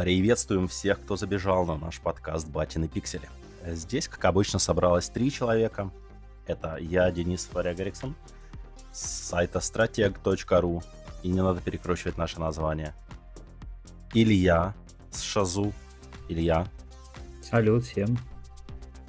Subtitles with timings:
[0.00, 3.28] Приветствуем всех, кто забежал на наш подкаст «Батины пиксели».
[3.66, 5.90] Здесь, как обычно, собралось три человека.
[6.46, 8.14] Это я, Денис Варягариксон,
[8.92, 10.84] с сайта strateg.ru,
[11.24, 12.94] и не надо перекручивать наше название.
[14.14, 14.72] Илья
[15.10, 15.72] с Шазу.
[16.28, 16.68] Илья.
[17.42, 18.16] Салют всем.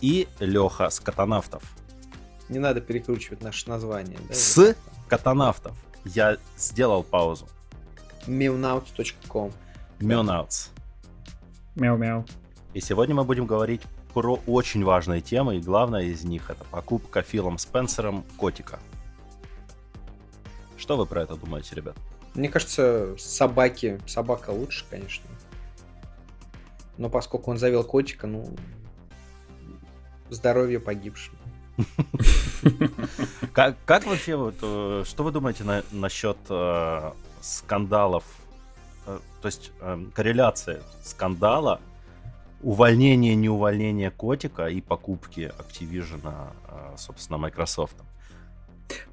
[0.02, 1.62] И Леха с Катанавтов.
[2.50, 4.18] Не надо перекручивать наше название.
[4.28, 4.76] Да, с
[5.08, 5.78] Катанавтов.
[6.04, 7.48] Я сделал паузу.
[8.26, 9.52] Mewnauts.com
[10.00, 10.72] Mewnauts.
[11.80, 12.26] Мяу-мяу.
[12.74, 13.82] И сегодня мы будем говорить
[14.14, 18.80] про очень важные темы, и главная из них это покупка Филом Спенсером котика.
[20.78, 21.96] Что вы про это думаете, ребят?
[22.36, 25.26] Мне кажется, собаки, собака лучше, конечно.
[26.98, 28.56] Но поскольку он завел котика, ну,
[30.30, 31.36] здоровье погибшим.
[33.54, 38.26] Как, вообще, вот, э, что вы думаете на, насчет э, скандалов,
[39.42, 41.80] то есть э, корреляция скандала,
[42.62, 47.96] увольнение, неувольнение котика и покупки Activision, э, собственно, Microsoft?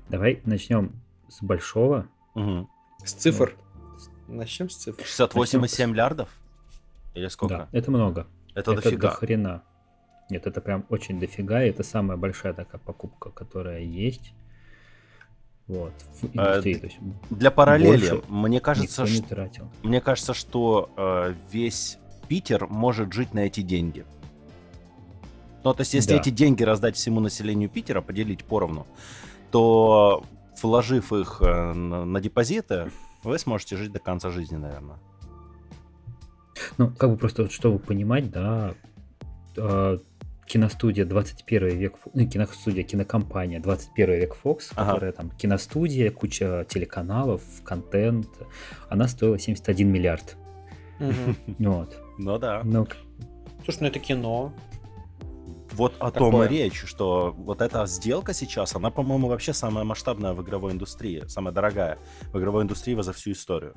[0.08, 0.92] Давай начнем
[1.28, 2.06] с большого.
[2.34, 2.68] Угу.
[3.04, 3.54] С цифр.
[4.28, 5.02] Ну, Начнем с цифр.
[5.02, 6.28] 68,7 миллиардов?
[7.14, 7.56] Или сколько?
[7.56, 8.26] Да, это много.
[8.54, 9.10] Это, это дофига.
[9.10, 9.62] до хрена.
[10.28, 14.32] Нет, это прям очень дофига, и это самая большая такая покупка, которая есть.
[15.68, 16.76] Вот, в индустрии.
[16.76, 16.98] Э, То есть
[17.30, 19.68] для параллели, мне кажется, никто что, не тратил.
[19.82, 24.04] мне кажется, что э, весь Питер может жить на эти деньги.
[25.64, 26.20] Ну, то есть, если да.
[26.20, 28.86] эти деньги раздать всему населению Питера, поделить поровну,
[29.50, 30.22] то
[30.62, 32.92] вложив их э, на, на депозиты,
[33.24, 34.98] вы сможете жить до конца жизни, наверное.
[36.78, 38.74] Ну, как бы просто, чтобы понимать, да,
[39.56, 39.98] э,
[40.46, 44.92] киностудия 21 век, ну, киностудия, кинокомпания 21 век Fox, ага.
[44.92, 48.28] которая там киностудия, куча телеканалов, контент,
[48.88, 50.36] она стоила 71 миллиард.
[51.58, 52.00] Вот.
[52.18, 52.62] Ну да.
[52.64, 52.86] Ну,
[53.64, 54.52] Слушай, ну это кино.
[55.72, 56.30] Вот о Такое.
[56.30, 60.72] том и речь, что вот эта сделка сейчас, она, по-моему, вообще самая масштабная в игровой
[60.72, 61.98] индустрии, самая дорогая
[62.32, 63.74] в игровой индустрии за всю историю.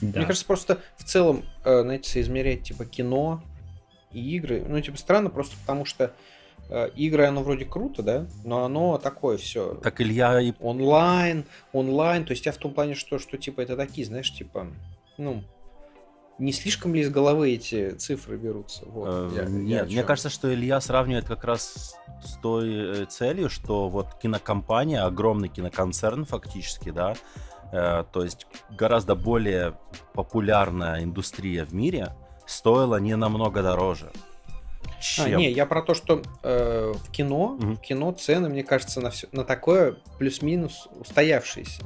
[0.00, 0.18] Да.
[0.18, 3.42] Мне кажется, просто в целом, э, знаете, соизмерять типа кино
[4.12, 6.12] и игры, ну, типа, странно просто потому, что
[6.68, 9.74] э, игры, оно вроде круто, да, но оно такое все.
[9.82, 10.52] Так Илья и...
[10.60, 14.68] Онлайн, онлайн, то есть я в том плане, что, что типа, это такие, знаешь, типа,
[15.18, 15.42] ну,
[16.38, 18.84] не слишком ли из головы эти цифры берутся?
[18.86, 23.04] Вот, э, я, нет, я мне кажется, что Илья сравнивает как раз с той э,
[23.06, 27.14] целью, что вот кинокомпания, огромный киноконцерн фактически, да,
[27.72, 29.78] э, то есть гораздо более
[30.12, 32.14] популярная индустрия в мире,
[32.46, 34.10] стоила не намного дороже.
[34.84, 35.26] А, чем...
[35.26, 37.72] А, не, я про то, что э, в кино, угу.
[37.74, 41.82] в кино цены, мне кажется, на, все, на такое плюс-минус устоявшиеся.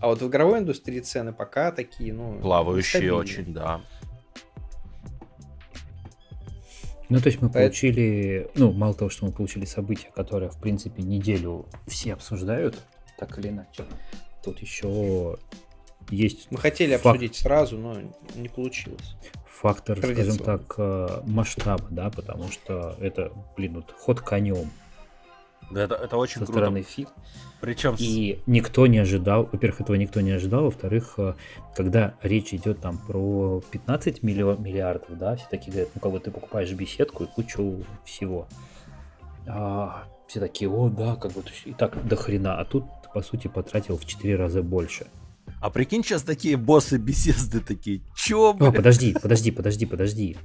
[0.00, 2.38] А вот в игровой индустрии цены пока такие, ну...
[2.40, 3.80] Плавающие очень, да.
[7.08, 7.64] Ну, то есть мы Поэтому...
[7.64, 12.78] получили, ну, мало того, что мы получили события, которые, в принципе, неделю все обсуждают,
[13.18, 13.84] так или иначе,
[14.42, 15.36] тут еще
[16.10, 16.50] есть...
[16.50, 17.06] Мы хотели факт...
[17.06, 17.96] обсудить сразу, но
[18.34, 19.14] не получилось.
[19.62, 24.70] Фактор, скажем так, э, масштаба, да, потому что это, блин, вот ход конем.
[25.70, 26.52] Да, это, это очень со круто.
[26.52, 27.08] стороны фиг.
[27.60, 27.94] Причем...
[27.96, 31.34] И никто не ожидал, во-первых, этого никто не ожидал, во-вторых, э,
[31.76, 36.18] когда речь идет там про 15 миллион, миллиардов, да, все такие говорят, ну как бы
[36.18, 38.48] ты покупаешь беседку и кучу всего.
[39.46, 42.84] А, все такие, о, да, как бы и так до хрена, а тут,
[43.14, 45.06] по сути, потратил в 4 раза больше.
[45.60, 48.70] А прикинь, сейчас такие боссы беседы такие, чё, блин?
[48.70, 50.36] О, подожди, подожди, подожди, подожди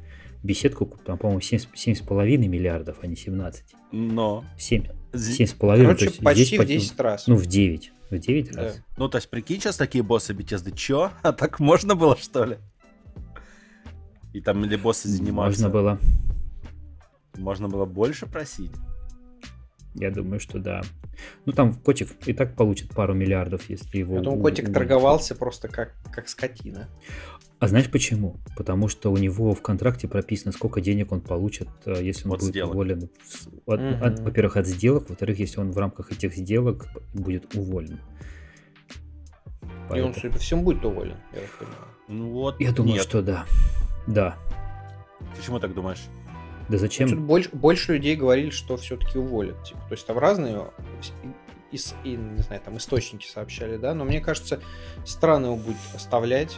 [0.44, 3.76] беседку, там, по-моему, 7,5 миллиардов, а не 17.
[3.92, 4.46] Но.
[4.58, 4.86] 7.
[5.14, 5.58] 7,5.
[5.58, 7.28] Короче, то есть почти здесь, в 10 раз.
[7.28, 7.92] Ну, в 9.
[8.10, 8.62] В 9 да.
[8.62, 8.82] раз.
[8.98, 11.12] Ну, то есть, прикинь, сейчас такие боссы Bethesda, чё?
[11.24, 12.58] А так можно было, что ли?
[14.34, 15.64] И там или боссы занимаются?
[15.64, 16.00] Можно было.
[17.38, 18.72] Можно было больше просить?
[19.96, 20.82] Я думаю, что да.
[21.46, 24.20] Ну, там котик и так получит пару миллиардов, если его...
[24.20, 26.90] Думаю, котик торговался просто как, как скотина.
[27.60, 28.38] А знаешь почему?
[28.56, 32.40] Потому что у него в контракте прописано, сколько денег он получит, э, если он от
[32.42, 32.74] будет сделок.
[32.74, 33.10] уволен.
[33.66, 34.06] От, угу.
[34.06, 38.00] от, во-первых, от сделок, во-вторых, если он в рамках этих сделок будет уволен.
[39.90, 39.98] Поэтому...
[39.98, 41.88] И он, судя по всему, будет уволен, я так понимаю.
[42.10, 42.60] Ну вот.
[42.60, 43.04] Я думаю, нет.
[43.04, 43.46] что да.
[44.06, 44.38] Да.
[45.36, 46.06] Почему так думаешь?
[46.70, 47.10] Да зачем?
[47.10, 49.64] Тут больше, больше людей говорили, что все-таки уволят.
[49.64, 49.80] Типа.
[49.88, 50.72] То есть там разные
[51.72, 54.62] и, и, не знаю, там источники сообщали, да, но мне кажется,
[55.06, 56.58] странно его будет оставлять,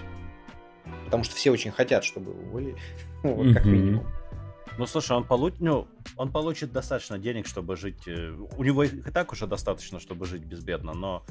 [1.05, 2.77] потому что все очень хотят, чтобы его уволили,
[3.23, 4.07] ну, вот как минимум.
[4.77, 5.55] Ну, слушай, он, получ...
[5.59, 8.07] ну, он получит достаточно денег, чтобы жить...
[8.07, 11.25] Э, у него и так уже достаточно, чтобы жить безбедно, но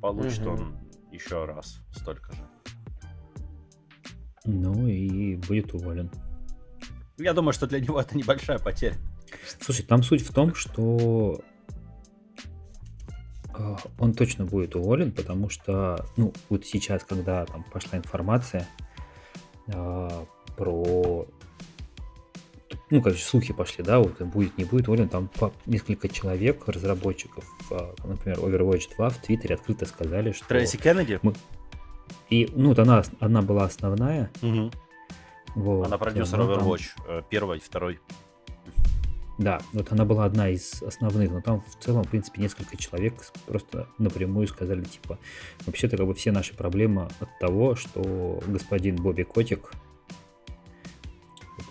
[0.00, 0.50] получит угу.
[0.52, 0.76] он
[1.12, 2.48] еще раз столько же.
[4.46, 6.10] Ну и будет уволен.
[7.18, 8.96] Я думаю, что для него это небольшая потеря.
[9.60, 11.40] Слушай, там суть в том, что
[13.56, 18.66] э, он точно будет уволен, потому что, ну, вот сейчас, когда там пошла информация
[19.68, 20.24] э,
[20.56, 21.26] про,
[22.90, 25.30] ну, короче, слухи пошли, да, вот будет, не будет уволен, там
[25.66, 30.46] несколько человек, разработчиков, э, например, Overwatch 2 в Твиттере открыто сказали, что...
[30.48, 31.20] Трейси Кеннеди?
[31.22, 31.34] Мы...
[32.28, 34.70] И, ну, вот она, она была основная, угу.
[35.54, 35.86] Вот.
[35.86, 37.06] Она продюсер Overwatch, там...
[37.08, 38.00] Э, первой, второй.
[39.38, 43.14] Да, вот она была одна из основных, но там в целом, в принципе, несколько человек
[43.46, 45.18] просто напрямую сказали, типа,
[45.66, 49.72] вообще-то как бы все наши проблемы от того, что господин Бобби Котик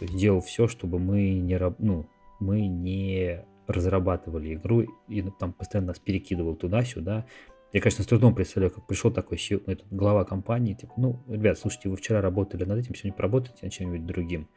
[0.01, 2.05] сделал все, чтобы мы не, ну,
[2.39, 7.25] мы не разрабатывали игру, и там постоянно нас перекидывал туда-сюда,
[7.73, 11.89] я, конечно, с трудом представляю, как пришел такой этот, глава компании, типа, ну, ребят, слушайте,
[11.89, 14.47] вы вчера работали над этим, сегодня поработайте над чем-нибудь другим.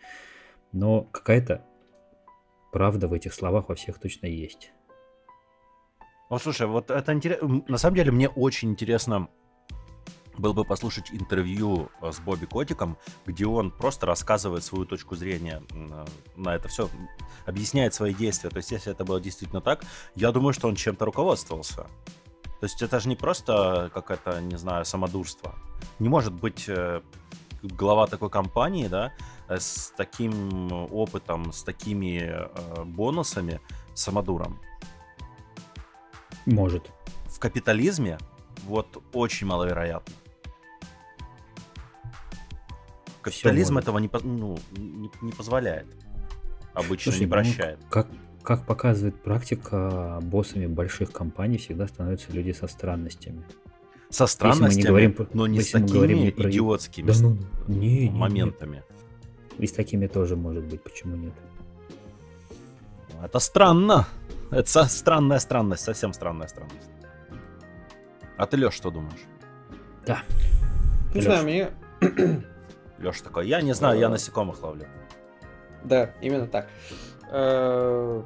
[0.73, 1.65] Но какая-то
[2.73, 4.71] правда в этих словах во всех точно есть.
[6.29, 7.65] О, слушай, вот это интересно.
[7.69, 9.29] На самом деле, мне очень интересно
[10.37, 15.63] было бы послушать интервью э, с Бобби Котиком, где он просто рассказывает свою точку зрения
[16.37, 16.91] на это все,
[17.47, 18.51] объясняет свои действия.
[18.51, 19.85] То есть, если это было действительно так,
[20.15, 21.87] я думаю, что он чем-то руководствовался.
[22.61, 25.55] То есть это же не просто какое-то, не знаю, самодурство.
[25.99, 27.03] Не может быть э,
[27.63, 29.13] глава такой компании, да,
[29.49, 33.61] э, с таким опытом, с такими э, бонусами
[33.95, 34.59] самодуром.
[36.47, 36.91] Может.
[37.27, 38.19] В капитализме
[38.65, 40.15] вот очень маловероятно.
[43.21, 45.87] Капитализм этого не, ну, не, не позволяет.
[46.73, 47.79] Обычно Слушай, не ну, прощает.
[47.81, 48.07] Ну, как,
[48.47, 53.43] как показывает практика, боссами больших компаний всегда становятся люди со странностями.
[54.09, 56.49] Со странностями, не говорим, но не с такими говорим про...
[56.49, 58.85] идиотскими да, ну, не, моментами.
[59.59, 61.35] Не, И с такими тоже может быть, почему нет?
[63.21, 64.07] Это странно.
[64.53, 66.91] Это странная странность, совсем странная странность.
[68.37, 69.25] А ты, Леш, что думаешь?
[70.07, 70.23] Да.
[71.15, 71.25] Не Леш.
[71.25, 71.71] знаю, мне...
[73.01, 74.87] Леш такой, я не знаю, я насекомых ловлю.
[75.83, 76.69] Да, именно так.
[77.31, 78.23] Э,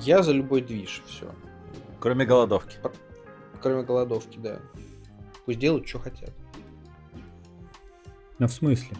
[0.00, 1.26] я за любой движ, все.
[1.98, 2.76] Кроме голодовки.
[3.60, 4.60] Кроме голодовки, да.
[5.44, 6.32] Пусть делают, что хотят.
[8.38, 8.96] Ну, в смысле?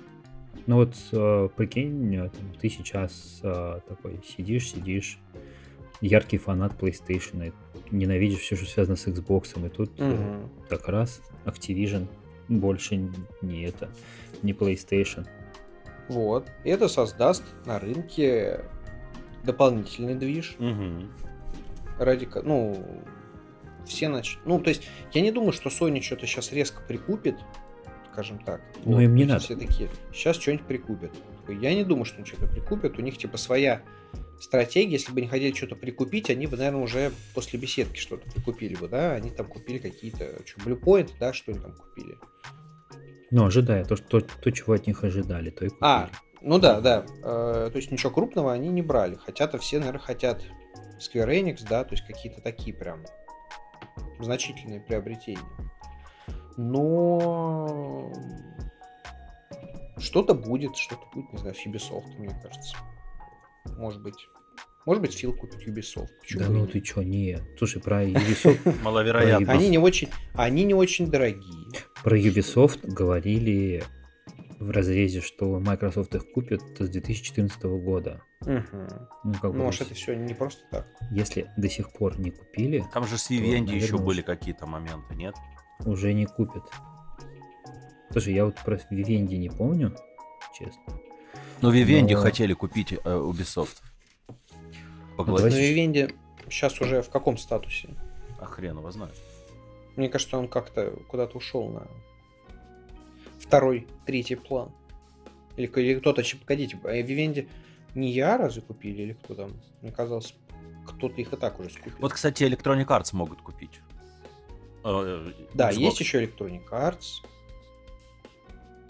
[0.67, 5.19] Ну вот, э, прикинь, там, ты сейчас э, такой сидишь, сидишь,
[6.01, 7.53] яркий фанат PlayStation, и
[7.91, 10.11] ненавидишь все, что связано с Xbox, и тут угу.
[10.11, 12.07] э, так раз, Activision,
[12.49, 13.11] больше
[13.43, 13.89] не это,
[14.43, 15.27] не PlayStation.
[16.09, 16.51] Вот.
[16.65, 18.65] И это создаст на рынке
[19.45, 20.57] дополнительный движ.
[20.59, 21.09] Угу.
[21.99, 23.05] Ради, ну,
[23.87, 24.47] все начнут.
[24.47, 27.37] Ну, то есть, я не думаю, что Sony что-то сейчас резко прикупит,
[28.13, 28.61] скажем так.
[28.85, 29.41] Ну, вот, им не надо.
[29.41, 31.13] Все такие, сейчас что-нибудь прикупят.
[31.49, 32.99] Я не думаю, что они что-то прикупят.
[32.99, 33.83] У них, типа, своя
[34.41, 34.93] стратегия.
[34.93, 38.89] Если бы они хотели что-то прикупить, они бы, наверное, уже после беседки что-то прикупили бы,
[38.89, 39.13] да?
[39.13, 42.17] Они там купили какие-то, что, Blue Point, да, что они там купили.
[43.31, 45.85] Ну, ожидая то, что, то, чего от них ожидали, то и купили.
[45.85, 46.11] А,
[46.43, 47.05] ну да, да.
[47.23, 49.17] Э, то есть ничего крупного они не брали.
[49.17, 50.43] Хотя-то все, наверное, хотят
[50.99, 53.05] Square Enix, да, то есть какие-то такие прям
[54.19, 55.41] значительные приобретения.
[56.57, 58.13] Но
[59.99, 62.77] что-то будет, что-то будет, не знаю, с Ubisoft, мне кажется.
[63.77, 64.29] Может быть.
[64.87, 66.09] Может быть, Фил купит Ubisoft.
[66.21, 67.43] Почему да ну ты чё, нет.
[67.59, 68.83] Слушай, про Ubisoft...
[68.83, 69.53] Маловероятно.
[69.53, 71.67] Они не очень, они не очень дорогие.
[72.03, 73.85] Про Ubisoft говорили
[74.61, 78.23] в разрезе, что Microsoft их купит с 2014 года.
[78.43, 78.53] Угу.
[79.25, 80.87] Ну, как ну может, это все не просто так.
[81.11, 82.85] Если до сих пор не купили...
[82.93, 85.35] Там же с Vivendi еще были какие-то моменты, нет?
[85.87, 86.63] Уже не купят.
[88.11, 89.97] Слушай, я вот про Vivendi не помню,
[90.57, 90.83] честно.
[91.63, 92.21] Но Vivendi Но...
[92.21, 93.81] хотели купить э, Ubisoft.
[95.17, 95.53] Поглотить.
[95.53, 96.15] Но Vivendi
[96.51, 97.89] сейчас уже в каком статусе?
[98.39, 99.17] А хрен его знает.
[99.97, 101.87] Мне кажется, он как-то куда-то ушел на
[103.41, 104.71] второй, третий план.
[105.57, 107.49] Или, или кто-то, погодите, а Вивенди
[107.95, 109.53] не я разве купили, или кто там?
[109.83, 110.35] Мне казалось,
[110.87, 111.93] кто-то их и так уже скупил.
[111.99, 113.81] Вот, кстати, Electronic Arts могут купить.
[114.85, 115.79] Э, да, Xbox.
[115.79, 117.25] есть еще Electronic Arts.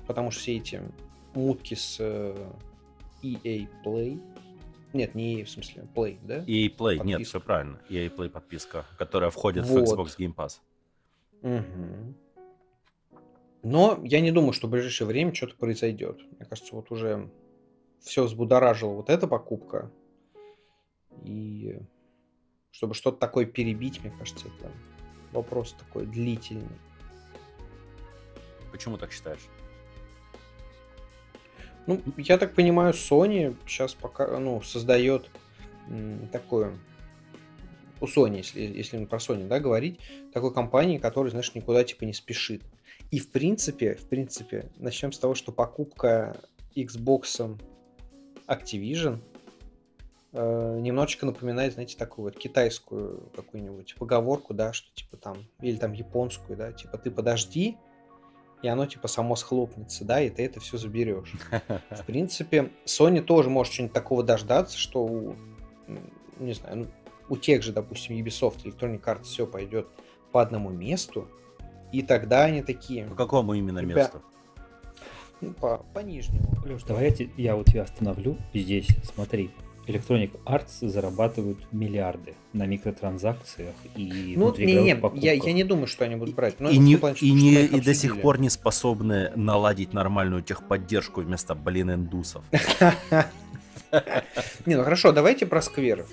[0.06, 0.82] Потому что все эти
[1.34, 2.50] мутки с э,
[3.22, 4.20] EA Play.
[4.92, 6.38] Нет, не EA, в смысле, Play, да?
[6.40, 7.04] EA Play, подписка.
[7.04, 7.80] нет, все правильно.
[7.88, 9.88] EA Play подписка, которая входит вот.
[9.88, 10.58] в Xbox Game Pass.
[11.42, 12.14] Угу.
[13.62, 16.20] Но я не думаю, что в ближайшее время что-то произойдет.
[16.38, 17.30] Мне кажется, вот уже
[18.00, 19.90] все взбудоражила вот эта покупка.
[21.24, 21.78] И
[22.70, 24.70] чтобы что-то такое перебить, мне кажется, это
[25.32, 26.78] вопрос такой длительный.
[28.72, 29.46] Почему так считаешь?
[31.86, 35.28] Ну, я так понимаю, Sony сейчас пока, ну, создает
[36.30, 36.72] такое
[38.00, 40.00] у Sony, если, если мы про Sony, да, говорить,
[40.32, 42.62] такой компании, которая, знаешь, никуда типа не спешит.
[43.10, 46.40] И в принципе, в принципе, начнем с того, что покупка
[46.76, 47.58] Xbox
[48.46, 49.18] Activision
[50.32, 55.92] э, немножечко напоминает, знаете, такую вот китайскую какую-нибудь поговорку, да, что типа там, или там
[55.92, 57.76] японскую, да, типа ты подожди,
[58.62, 61.34] и оно типа само схлопнется, да, и ты это все заберешь.
[61.90, 65.36] В принципе, Sony тоже может что-нибудь такого дождаться, что у,
[66.38, 66.86] не знаю, ну,
[67.28, 69.88] у тех же, допустим, Ubisoft, Electronic Arts все пойдет
[70.32, 71.28] по одному месту,
[71.92, 73.04] и тогда они такие...
[73.04, 74.22] По какому именно Ребят, месту?
[75.40, 76.54] Ну, по, по нижнему.
[76.64, 78.88] Леш, давай я, вот тебя остановлю здесь.
[79.14, 79.50] Смотри,
[79.86, 85.54] Electronic Arts зарабатывают миллиарды на микротранзакциях и Ну, не, не, внутриигровых я, я покупках.
[85.54, 86.60] не думаю, что они будут брать.
[86.60, 91.22] Но и не, плане, и, не, и до сих пор не способны наладить нормальную техподдержку
[91.22, 92.44] вместо, блин, индусов.
[94.66, 96.06] Не, ну хорошо, давайте про сквер.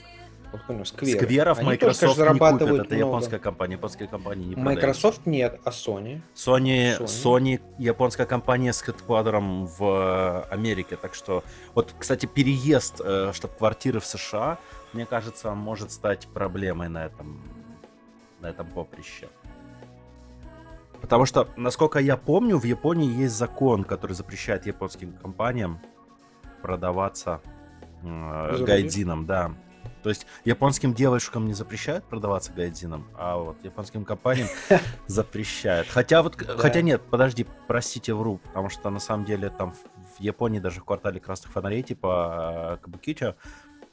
[0.52, 1.18] Вот сквер.
[1.18, 2.96] Скверов Они тоже, Microsoft конечно, не купит, это много.
[2.96, 4.82] японская компания, японские компании не продают.
[4.82, 6.22] Microsoft нет, а Sony.
[6.36, 7.06] Sony, Sony.
[7.06, 11.44] Sony, японская компания с хедквадром в э, Америке, так что,
[11.76, 14.58] вот, кстати, переезд э, штаб-квартиры в США,
[14.94, 17.42] мне кажется, может стать проблемой на этом,
[18.40, 19.28] на этом поприще.
[21.02, 25.80] Потому что, насколько я помню, в Японии есть закон, который запрещает японским компаниям
[26.62, 27.42] продаваться
[28.04, 28.68] э, Зарубеж?
[28.68, 29.52] гайдзином, да.
[30.04, 34.48] То есть японским девушкам не запрещают продаваться гайдзином, а вот японским компаниям
[35.08, 35.88] запрещают.
[35.88, 40.60] Хотя вот, хотя нет, подожди, простите, вру, потому что на самом деле там в Японии
[40.60, 43.36] даже в квартале красных фонарей типа э, Кабукича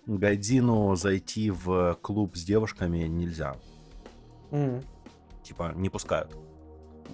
[0.07, 3.57] гайдзину зайти в клуб с девушками нельзя,
[4.51, 4.83] М.
[5.43, 6.37] типа не пускают.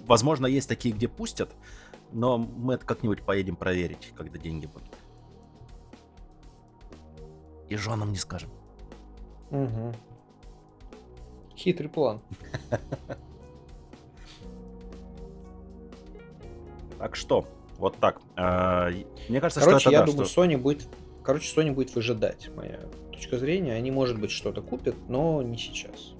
[0.05, 1.51] Возможно, есть такие, где пустят,
[2.11, 4.89] но мы это как-нибудь поедем проверить, когда деньги будут.
[7.69, 8.49] И женам не скажем.
[9.51, 9.93] Мгм.
[11.55, 12.21] Хитрый план.
[16.97, 17.45] Так что,
[17.79, 18.21] вот так.
[18.37, 18.91] Э,
[19.27, 20.87] Мне кажется, Короче, что это я да, думаю, что- Sony будет...
[21.23, 22.79] Короче, Sony будет выжидать, моя
[23.11, 23.73] точка зрения.
[23.73, 26.13] Они, может быть, что-то купят, но не сейчас.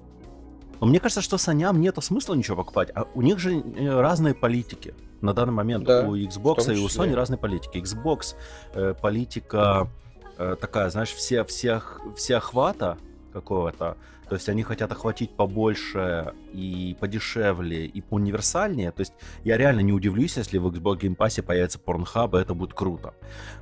[0.80, 2.90] Но мне кажется, что Саням нету смысла ничего покупать.
[2.96, 4.94] А у них же э, разные политики.
[5.20, 6.88] На данный момент Да, у Xbox и у.
[6.88, 7.78] Sony разные политики.
[7.78, 8.34] Xbox
[8.74, 9.88] э, политика
[10.36, 12.98] э, такая, знаешь, все, всех, всеохвата
[13.32, 13.96] какого-то.
[14.28, 18.92] То есть они хотят охватить побольше и подешевле, и поуниверсальнее.
[18.92, 19.12] То есть
[19.44, 23.14] я реально не удивлюсь, если в Xbox Game Pass появится Pornhub, и это будет круто.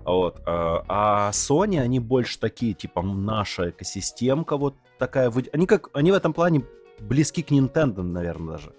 [0.04, 0.40] Вот.
[0.40, 5.32] э, А Sony, они больше такие, типа, наша экосистемка вот такая.
[5.52, 6.64] Они как, они в этом плане
[7.00, 8.72] близки к Nintendo, наверное, даже.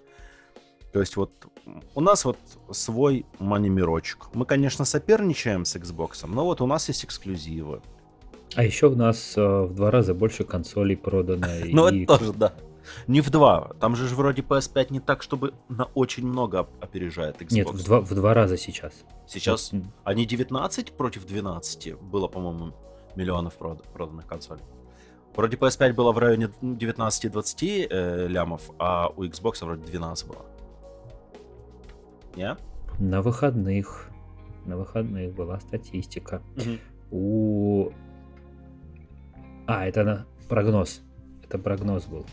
[0.92, 1.30] То есть вот
[1.94, 2.38] у нас вот
[2.70, 4.34] свой манимирочек.
[4.34, 7.80] Мы, конечно, соперничаем с Xbox, но вот у нас есть эксклюзивы.
[8.56, 11.46] А еще у нас э, в два раза больше консолей продано.
[11.72, 12.52] Ну, и- это тоже, да.
[13.06, 13.70] Не в два.
[13.80, 17.54] Там же вроде PS5 не так, чтобы на очень много оп- опережает Xbox.
[17.54, 18.92] Нет, в два, в два раза сейчас.
[19.28, 22.72] Сейчас Вот, они 19 против 12 было, по-моему,
[23.14, 24.62] миллионов прод- проданных консолей.
[25.36, 30.44] Вроде PS5 было в районе 19-20 э, лямов, а у Xbox вроде 12 было.
[32.36, 32.56] Не?
[32.98, 34.08] На выходных.
[34.66, 36.42] На выходных была статистика.
[37.10, 37.90] У...
[39.66, 41.00] А, это на прогноз.
[41.44, 42.26] Это прогноз был.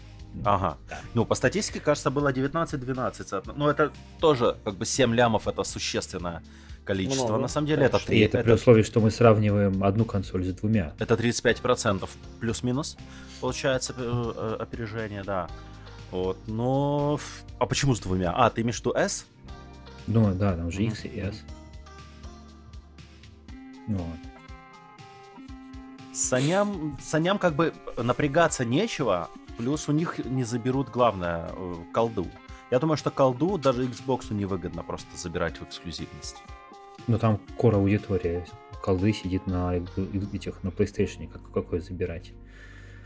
[0.45, 0.77] Ага.
[0.89, 0.99] Да.
[1.13, 3.27] Ну, по статистике, кажется, было 19-12.
[3.27, 6.43] соотно- Ну, это тоже, как бы, 7 лямов, это существенное
[6.85, 7.25] количество.
[7.27, 8.11] Много, На самом деле, это конечно.
[8.13, 8.23] И 3.
[8.25, 10.93] это при условии, что мы сравниваем одну консоль с двумя.
[10.99, 12.09] Это 35%
[12.39, 12.97] плюс-минус,
[13.41, 15.47] получается, э, э, опережение, да.
[16.11, 17.19] Вот, но...
[17.59, 18.31] А почему с двумя?
[18.31, 19.25] А, ты имеешь в виду S?
[20.07, 20.81] Ну да, там же.
[20.83, 21.43] X и S.
[23.87, 24.28] Ну, вот.
[26.13, 32.27] Саням, саням как бы напрягаться нечего, плюс у них не заберут главное, э, колду.
[32.71, 36.37] Я думаю, что колду даже Xbox невыгодно просто забирать в эксклюзивность.
[37.07, 38.45] Ну там кора аудитория.
[38.83, 42.31] Колды сидит на этих на PlayStation, как какой забирать.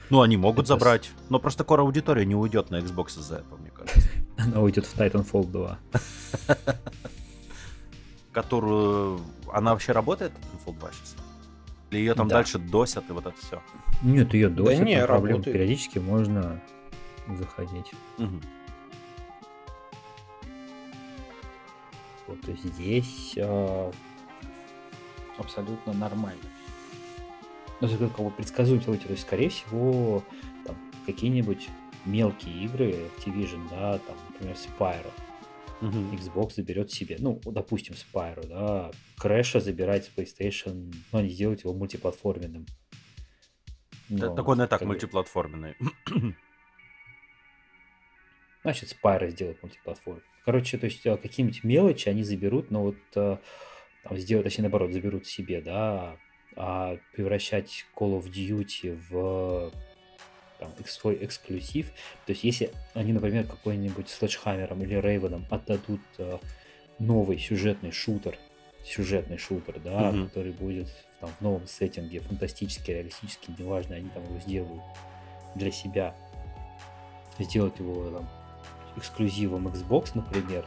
[0.09, 3.37] Ну, они могут Это с- забрать, но просто кора аудитория не уйдет на Xbox из-за
[3.37, 4.01] этого, мне кажется.
[4.37, 5.79] Она уйдет в Titanfall 2.
[8.31, 9.21] Которую...
[9.51, 10.31] Она вообще работает,
[10.65, 11.15] Titanfall 2 сейчас?
[11.93, 12.37] Или ее там Да.
[12.37, 13.61] дальше досят и вот это все?
[14.01, 15.53] Нет, ее досят, не, там проблем работает.
[15.55, 16.59] периодически можно
[17.37, 17.91] заходить.
[22.25, 23.91] Вот то есть здесь э,
[25.37, 26.41] абсолютно нормально.
[27.79, 30.23] Ну, это как бы предсказуемо, то есть, скорее всего,
[30.65, 31.69] там какие-нибудь
[32.05, 35.11] мелкие игры Activision, да, там, например, Spyro,
[35.81, 36.13] Мгм.
[36.13, 41.73] Xbox заберет себе, ну, допустим, Spyro, да, Crash забирать с PlayStation, но они сделают его
[41.73, 42.65] мультиплатформенным.
[44.09, 45.75] Но, Так он и так как мультиплатформенный.
[48.63, 50.21] Значит, Spyro сделает мультиплатформу.
[50.45, 53.37] Короче, то есть э, какие-нибудь мелочи они заберут, но вот э,
[54.03, 56.17] там сделают, точнее, наоборот, заберут себе, да,
[56.55, 59.71] а превращать Call of Duty в
[60.59, 61.91] там, свой эксклюзив.
[62.25, 66.37] То есть, если они, например, какой-нибудь Sledgehammer или Рейвеном отдадут э,
[66.99, 68.37] новый сюжетный шутер,
[68.85, 70.27] сюжетный шутер, да, Мгм.
[70.27, 70.87] который будет
[71.19, 74.83] там, в новом сеттинге, фантастический, реалистический, неважно, они там его сделают
[75.55, 76.15] для себя,
[77.39, 78.29] сделать его там,
[78.95, 80.65] эксклюзивом Xbox, например,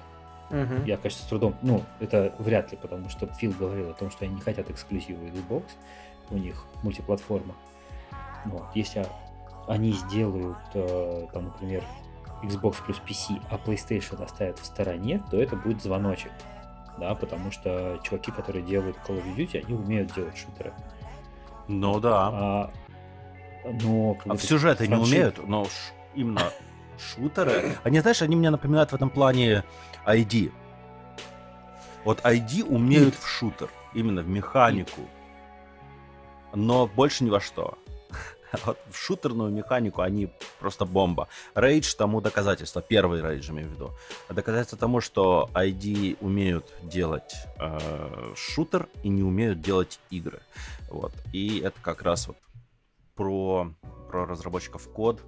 [0.51, 0.85] Мгм.
[0.85, 4.25] я, конечно, с трудом, ну, это вряд ли, потому что Фил говорил о том, что
[4.25, 5.65] они не хотят эксклюзивы Xbox,
[6.31, 7.55] у них мультиплатформа.
[8.45, 8.65] Вот.
[8.75, 9.07] Если
[9.69, 11.83] они сделают, э, там, например,
[12.43, 16.31] Xbox плюс PC, а PlayStation оставят в стороне, то это будет звоночек.
[16.99, 20.73] Да, потому что чуваки, которые делают Call of Duty, они умеют делать шутеры.
[21.69, 22.29] Ну да.
[22.33, 22.71] А,
[23.83, 25.71] но А в сюжеты не франши- умеют, но ш-
[26.15, 26.43] именно
[26.99, 27.77] шутеры.
[27.85, 29.65] Они, знаешь, они мне напоминают в этом плане
[30.07, 30.53] ID.
[32.05, 35.03] Вот ID умеют в шутер, именно в механику,
[36.55, 37.77] но больше ни во что.
[38.65, 41.29] Вот в шутерную механику они просто бомба.
[41.55, 42.83] Рейдж тому доказательство.
[42.83, 43.91] Первый рейдж имею в виду.
[44.29, 50.41] Доказательство тому, что ID умеют делать э, шутер и не умеют делать игры.
[50.91, 51.13] Вот.
[51.33, 52.37] И это как раз вот
[53.15, 53.71] про,
[54.09, 55.23] про разработчиков код.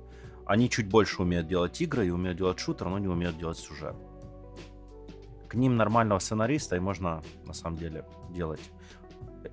[0.46, 3.94] Они чуть больше умеют делать игры и умеют делать шутер, но не умеют делать сюжет.
[5.48, 8.60] К ним нормального сценариста и можно на самом деле делать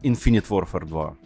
[0.02, 1.18] Infinite Warfare 2.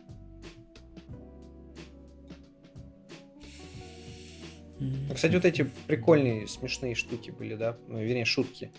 [4.79, 8.72] Ну, Кстати, вот эти прикольные, смешные штуки были, да, ну, вернее, шутки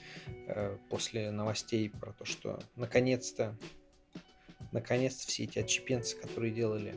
[0.47, 3.59] э, после новостей про то, что наконец-то,
[4.73, 6.95] наконец-то все эти отчепенцы, которые делали,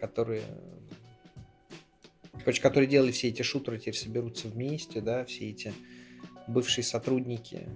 [0.00, 0.42] которые,
[2.38, 5.74] короче, которые делали все эти шутеры, теперь соберутся вместе, да, все эти
[6.48, 7.68] бывшие сотрудники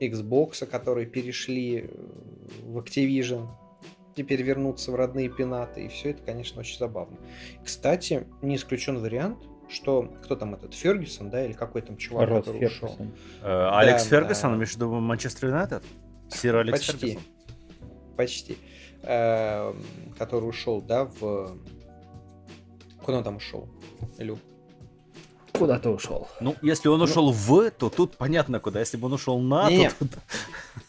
[0.00, 1.88] Xbox, которые перешли э,
[2.62, 3.48] в Activision,
[4.14, 7.16] теперь вернуться в родные пенаты, и все это, конечно, очень забавно.
[7.64, 12.44] Кстати, не исключен вариант, что кто там этот Фергюсон, да, или какой там чувак, Рот
[12.44, 12.88] который ушел.
[12.88, 13.12] Фергюсон.
[13.42, 14.08] Э, Алекс да.
[14.08, 15.82] Фергюсон, имеешь в виду Манчестер Юнайтед?
[16.30, 16.98] Сир Алекс Почти.
[16.98, 17.22] Фергюсон?
[18.16, 18.58] Почти.
[19.02, 19.82] Эм,
[20.18, 21.56] который ушел, да, в...
[23.02, 23.68] Куда он там ушел?
[24.18, 24.38] Илю?
[25.52, 26.28] Куда ты ушел?
[26.40, 28.80] Ну, если он ушел в, то тут понятно куда.
[28.80, 29.90] Если бы он ушел на, Не-не.
[29.90, 30.10] то тут...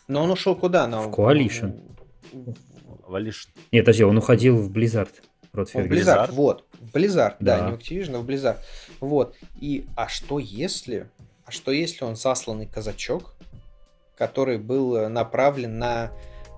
[0.07, 0.87] Но он ушел куда?
[0.87, 1.01] На...
[1.01, 1.79] В Coalition.
[3.07, 3.47] Валиш...
[3.71, 5.09] Нет, подожди, он уходил в Blizzard.
[5.51, 5.75] Рот В.
[5.75, 6.31] Blizzard, Blizzard?
[6.31, 6.65] вот.
[6.79, 7.59] В Blizzard, да.
[7.59, 7.69] Да.
[7.69, 8.57] не в Activision, а в Blizzard.
[8.99, 9.35] Вот.
[9.59, 11.09] И, а что если,
[11.45, 13.35] а что если он засланный казачок,
[14.17, 16.11] который был э, направлен на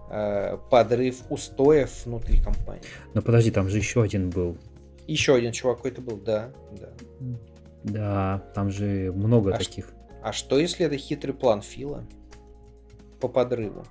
[0.10, 2.84] э, подрыв устоев внутри компании?
[3.14, 4.58] Но подожди, там же еще один был.
[5.08, 6.90] Еще один чувак какой-то был, да, да.
[7.84, 9.90] Да, там же много А ш- таких.
[10.24, 12.04] А что если это хитрый план Фила
[13.20, 13.86] по подрыву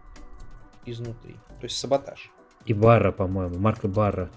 [0.84, 1.34] изнутри?
[1.60, 2.32] То есть саботаж.
[2.66, 4.30] И Барра, по-моему, Марко Барра.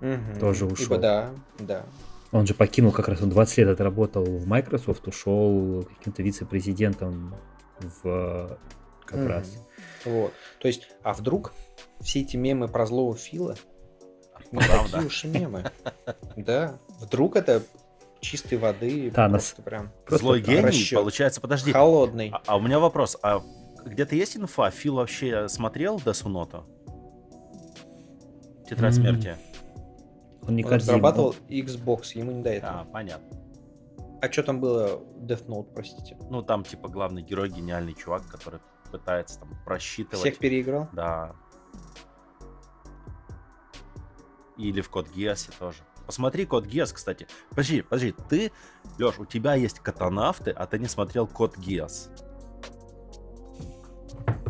[0.00, 0.38] Мгм.
[0.38, 0.98] Тоже Ибо ушел.
[0.98, 1.84] да, да.
[2.32, 7.34] Он же покинул как раз, он 20 лет отработал в Microsoft, ушел каким-то вице-президентом
[7.80, 8.58] в
[9.04, 9.28] как Мгм.
[9.28, 9.52] раз.
[10.04, 10.32] Вот.
[10.60, 11.52] То есть, а вдруг
[12.00, 13.56] все эти мемы про злого Фила
[14.52, 14.90] не Правда.
[14.92, 15.64] такие уж и мемы.
[16.36, 16.78] Да.
[17.00, 17.62] Вдруг это
[18.20, 19.42] чистой воды Танос.
[19.54, 20.98] просто прям Просто Злой гений, расчет.
[20.98, 21.72] получается, подожди.
[21.72, 22.30] холодный.
[22.32, 23.42] А, а у меня вопрос, а
[23.84, 24.70] где-то есть инфа?
[24.70, 26.64] Фил вообще смотрел Death Note?
[28.70, 29.02] Тетрадь М.
[29.02, 29.36] смерти.
[30.46, 30.92] Он не Он Кодзима.
[30.94, 32.80] разрабатывал Xbox, ему не до этого.
[32.80, 33.36] А, понятно.
[34.22, 36.16] А что там было Death Note, простите?
[36.30, 38.60] Ну, там, типа, главный герой, гениальный чувак, который
[38.92, 40.20] пытается там просчитывать.
[40.20, 40.88] Всех переиграл?
[40.92, 41.34] Да.
[44.56, 45.78] Или в Код Гиасе тоже.
[46.06, 47.26] Посмотри Код Гиас, кстати.
[47.50, 48.52] Подожди, подожди, ты,
[48.98, 52.10] Леш, у тебя есть катанавты, а ты не смотрел Код Гиас.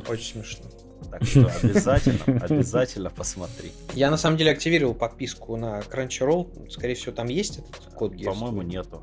[0.09, 0.67] Очень смешно.
[1.11, 3.73] Так что обязательно, обязательно посмотри.
[3.95, 6.71] Я на самом деле активировал подписку на Crunchyroll.
[6.71, 8.25] Скорее всего, там есть этот код Gears.
[8.25, 9.03] По-моему, нету.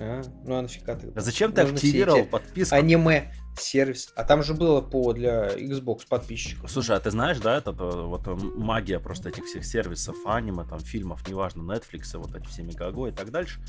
[0.00, 1.20] А, ну а нафига тогда?
[1.20, 2.74] А зачем ты Нужно активировал подписку?
[2.74, 4.12] Аниме сервис.
[4.14, 6.70] А там же было по для Xbox подписчиков.
[6.70, 10.64] Слушай, а ты знаешь, да, это э, вот э, магия просто этих всех сервисов, аниме,
[10.64, 13.60] там, фильмов, неважно, Netflix, вот эти все Мегаго и так дальше.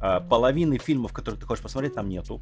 [0.00, 2.40] А, половины фильмов, которые ты хочешь посмотреть, там нету.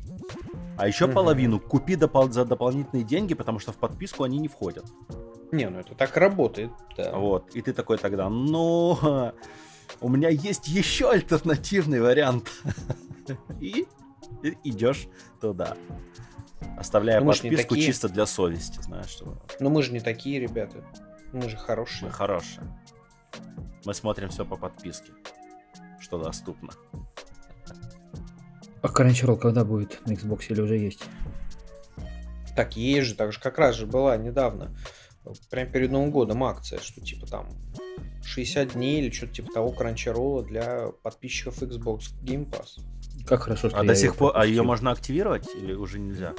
[0.78, 4.84] А еще половину купи допол- за дополнительные деньги, потому что в подписку они не входят.
[5.52, 7.12] Не, ну это так работает, да.
[7.12, 7.54] Вот.
[7.54, 8.98] И ты такой тогда, ну,
[10.00, 12.50] у меня есть еще альтернативный вариант.
[13.60, 13.86] И
[14.64, 15.06] идешь
[15.40, 15.76] туда.
[16.76, 17.86] Оставляя Ну, мы подписку такие.
[17.86, 20.84] чисто для совести, знаешь, что Но мы же не такие ребята.
[21.32, 22.10] Мы же мы хорошие.
[22.10, 22.66] хорошие.
[23.84, 25.12] Мы смотрим все по подписке,
[26.00, 26.72] что доступно.
[28.82, 31.04] А Crunchyroll когда будет на Xbox или уже есть?
[32.54, 34.74] Так есть же, так же как раз же была недавно.
[35.50, 37.48] Прям перед Новым годом акция, что типа там
[38.24, 42.80] 60 дней или что-то типа того кранчеролла для подписчиков Xbox Game Pass.
[43.26, 46.32] Как хорошо, что А я до сих пор, а ее можно активировать или уже нельзя?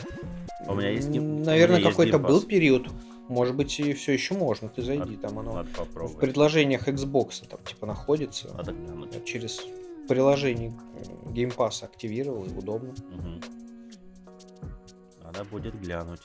[0.67, 2.87] У меня есть Наверное, какой-то был период.
[3.27, 4.69] Может быть, и все еще можно.
[4.69, 8.53] Ты зайди, Надо- там оно Надо в предложениях Xbox там типа находится.
[8.53, 9.25] Надо глянуть.
[9.25, 9.61] Через
[10.07, 10.71] приложение
[11.25, 12.93] Game Pass активировал, и удобно.
[13.11, 13.41] Мгм.
[15.23, 16.21] Надо будет глянуть.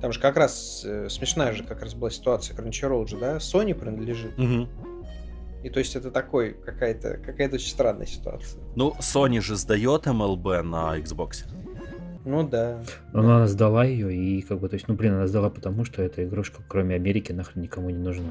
[0.00, 2.56] Там же как раз э, смешная же как раз была ситуация.
[2.56, 4.32] Crunchyroll же, да, Sony принадлежит.
[5.62, 8.62] И то есть это такой, какая-то какая-то очень странная ситуация.
[8.76, 11.44] Ну, Sony же сдает MLB на Xbox.
[12.24, 12.82] Ну да.
[13.12, 16.02] Но она сдала ее и как бы, то есть, ну блин, она сдала потому, что
[16.02, 18.30] эта игрушка, кроме Америки, нахрен никому не нужна.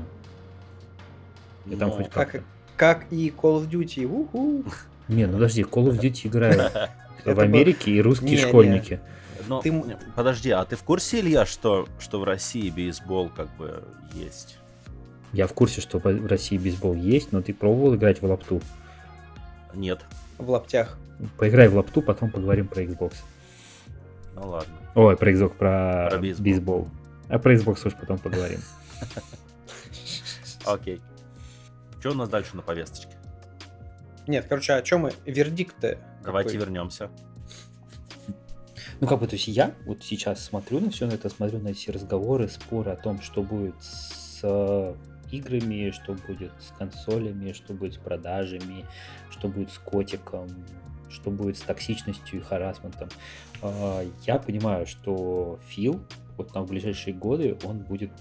[1.67, 2.37] И там Но- хоть Как, как-то.
[2.39, 2.45] как
[3.11, 4.05] и Call of Duty.
[4.05, 4.63] уху.
[5.07, 6.71] Не, ну подожди, Call of Duty играют
[7.25, 8.99] в Америке и русские школьники.
[9.47, 13.29] Но, Ты м- не, подожди, а ты в курсе, Илья, что, что в России бейсбол
[13.29, 14.57] как бы есть?
[15.33, 18.61] Я в курсе, что в России бейсбол есть, но ты пробовал играть в лапту?
[19.73, 20.01] Нет.
[20.37, 20.97] В лаптях.
[21.37, 23.13] Поиграй в лапту, потом поговорим про Xbox.
[24.35, 24.73] Ну ладно.
[24.95, 26.43] Ой, про Xbox, про, Про бейсбол.
[26.43, 26.87] бейсбол.
[27.27, 28.59] А про Xbox уж потом поговорим.
[30.65, 31.01] Окей.
[31.99, 33.13] Что у нас дальше на повесточке?
[34.27, 35.13] Нет, короче, о чем мы?
[35.25, 35.97] Вердикт-то.
[36.23, 36.65] Давайте какой?
[36.65, 37.09] вернемся.
[39.01, 41.73] Ну, как бы, то есть я вот сейчас смотрю на все на это, смотрю на
[41.73, 44.95] все разговоры, споры о том, что будет с э,
[45.31, 48.85] играми, что будет с консолями, что будет с продажами,
[49.31, 50.49] что будет с котиком,
[51.09, 53.09] что будет с токсичностью и харасментом.
[53.61, 56.01] А, Я понимаю, что Фил
[56.37, 58.11] вот там в ближайшие годы он будет,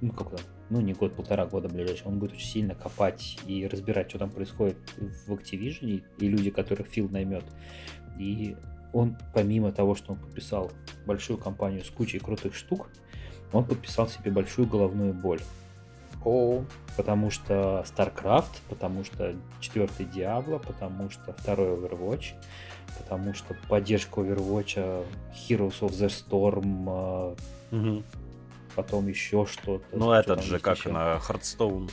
[0.00, 3.66] ну как там, ну не год, полтора года ближайший, он будет очень сильно копать и
[3.66, 4.76] разбирать, что там происходит
[5.26, 7.44] в Activision и люди, которых Фил наймет.
[8.18, 8.56] И
[8.92, 10.70] он, помимо того, что он подписал
[11.06, 12.88] большую компанию с кучей крутых штук,
[13.52, 15.40] он подписал себе большую головную боль.
[16.24, 16.64] О,
[16.96, 22.32] Потому что StarCraft, потому что четвертый Diablo, потому что второй Overwatch,
[22.98, 25.04] потому что поддержка Overwatch,
[25.48, 27.36] Heroes of the Storm,
[27.70, 28.04] Мгм.
[28.76, 29.84] Потом еще что-то.
[29.92, 30.90] Ну, Что этот же, как еще?
[30.92, 31.90] на Hearthstone.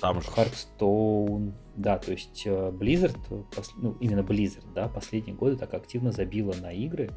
[0.00, 0.28] Там же.
[0.28, 6.10] Hearthstone, да, то есть э, Blizzard, э, ну, именно Blizzard, да, последние годы так активно
[6.12, 7.10] забила на игры.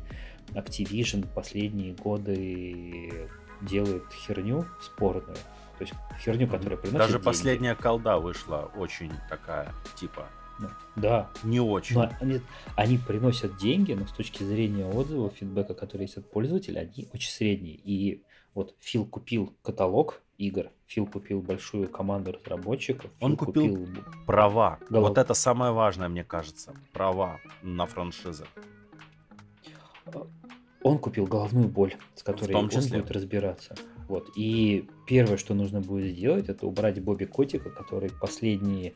[0.53, 3.29] Activision последние годы
[3.62, 7.23] делает херню спорную, то есть херню, которая приносит Даже деньги.
[7.25, 10.27] последняя колда вышла очень такая, типа,
[10.59, 11.95] Ну, Да, не очень.
[11.95, 12.41] но они,
[12.75, 17.31] они приносят деньги, но с точки зрения отзывов, фидбэка, который есть от пользователя, они очень
[17.31, 17.75] средние.
[17.75, 18.23] И
[18.54, 23.88] вот Фил купил каталог игр, Фил купил большую команду разработчиков, Он Фил купил
[24.26, 24.80] Права.
[24.89, 26.74] Голов- Вот это самое важное, мне кажется.
[26.92, 28.46] Права на франшизы.
[30.82, 33.00] Он купил головную боль, с которой том он числе.
[33.00, 33.74] будет разбираться.
[34.10, 34.30] Вот.
[34.36, 38.94] И первое, что нужно будет сделать, это убрать Бобби Котика, который последние,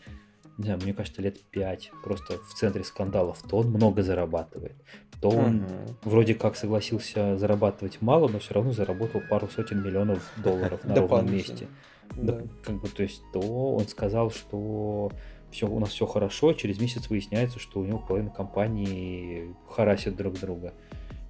[0.57, 3.41] не знаю, мне кажется, лет пять просто в центре скандалов.
[3.47, 4.75] То он много зарабатывает,
[5.21, 5.67] то он мгм.
[6.03, 11.31] вроде как согласился зарабатывать мало, но все равно заработал пару сотен миллионов долларов на ровном
[11.31, 11.67] месте.
[12.15, 12.41] Да.
[12.63, 15.11] Как бы, то есть, то он сказал, что
[15.51, 20.39] все, у нас все хорошо, через месяц выясняется, что у него половина компании харасит друг
[20.39, 20.73] друга.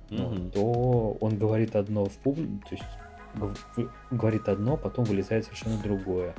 [0.09, 0.51] Мгм.
[0.51, 6.33] то он говорит одно в публике, то есть говорит одно, потом вылезает совершенно другое.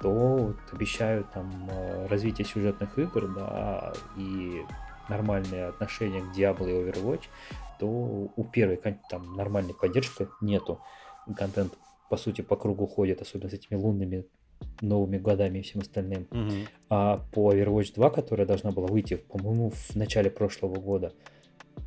[0.00, 4.62] То вот обещают там э, развитие сюжетных игр, да, и
[5.08, 7.24] нормальные отношения к Diablo и Overwatch,
[7.78, 10.80] то у первой там нормальной поддержки нету.
[11.36, 11.72] Контент,
[12.10, 14.26] по сути, по кругу ходит, особенно с этими лунными
[14.80, 16.26] новыми годами и всем остальным.
[16.30, 16.66] Мгм.
[16.88, 21.12] А по Overwatch 2, которая должна была выйти, по-моему, в начале прошлого года,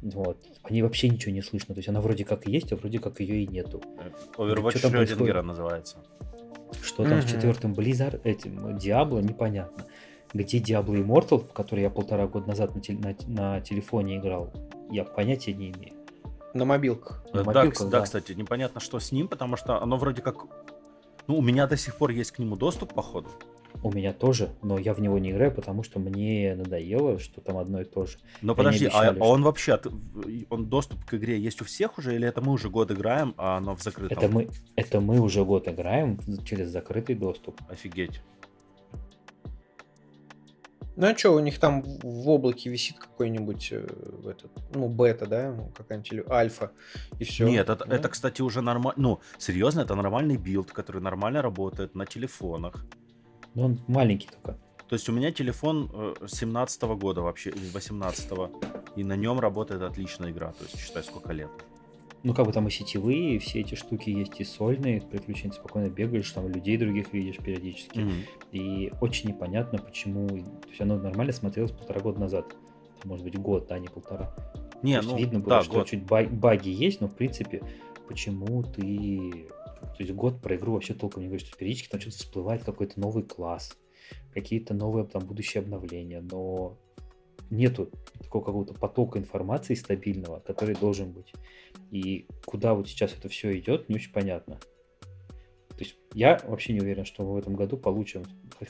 [0.02, 1.74] вот, они вообще ничего не слышно.
[1.76, 3.82] То есть она вроде как и есть, а вроде как ее и нету.
[4.38, 5.98] Overwatch Чё там Шрёдингера называется.
[6.82, 7.32] Что там с Мгм.
[7.34, 9.86] четвертым Blizzard, этим Диабло, непонятно.
[10.34, 14.54] Где Diablo Immortal, в который я полтора года назад на, на, на телефоне играл,
[14.92, 15.94] я понятия не имею.
[16.54, 17.24] На мобилках.
[17.34, 18.06] На Э, да, мобилках, да, да.
[18.06, 20.46] кстати, непонятно, что с ним, потому что оно вроде как...
[21.28, 23.30] Ну, у меня до сих пор есть к нему доступ, походу.
[23.82, 27.58] У меня тоже, но я в него не играю, потому что мне надоело, что там
[27.58, 28.18] одно и то же.
[28.42, 29.80] Но Они подожди, а, обещали, а он вообще,
[30.50, 33.58] он доступ к игре есть у всех уже, или это мы уже год играем, а
[33.58, 34.18] оно в закрытом?
[34.18, 37.62] Это мы, это мы уже год играем через закрытый доступ.
[37.70, 38.22] Офигеть.
[41.00, 43.88] Ну а что, у них там в облаке висит какой-нибудь э,
[44.26, 46.74] этот, ну, бета, да, ну, какая-нибудь или альфа,
[47.18, 47.48] и все.
[47.48, 49.02] Нет, это, это, кстати, уже нормально.
[49.02, 52.86] Ну, серьезно, это нормальный билд, который нормально работает на телефонах.
[53.60, 54.58] Но он маленький только.
[54.88, 58.32] То есть у меня телефон э, 17 года вообще, или 18
[58.96, 60.52] и на нем работает отличная игра.
[60.54, 61.50] То есть считай, сколько лет.
[62.24, 65.90] Ну, как бы там и сетевые, и все эти штуки есть и сольные, приключения спокойно
[65.90, 68.00] бегаешь, там людей других видишь периодически.
[68.00, 68.14] Мгм.
[68.52, 70.28] И очень непонятно, почему...
[70.28, 72.56] То есть оно нормально смотрелось полтора года назад.
[73.04, 74.34] Может быть, год, да, не полтора.
[74.82, 75.88] Не, То есть ну, видно было, да, что год.
[75.88, 77.62] чуть ба- баги есть, но в принципе,
[78.08, 79.50] почему ты...
[79.82, 83.00] То есть год про игру вообще толком не говоришь, что периодически там что-то всплывает какой-то
[83.00, 83.78] новый класс,
[84.34, 86.78] какие-то новые там будущие обновления, но
[87.50, 87.90] нету
[88.22, 91.34] такого какого-то потока информации стабильного, который должен быть.
[91.92, 94.60] И куда вот сейчас это все идет, не очень понятно.
[95.70, 98.24] То есть я вообще не уверен, что мы в этом году получим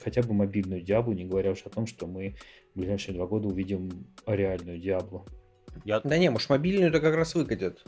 [0.03, 2.35] хотя бы мобильную Диаблу, не говоря уж о том, что мы
[2.73, 5.25] в ближайшие два года увидим реальную Диаблу.
[5.85, 6.01] Я...
[6.01, 7.83] Да не, может, мобильную-то как раз выкатят.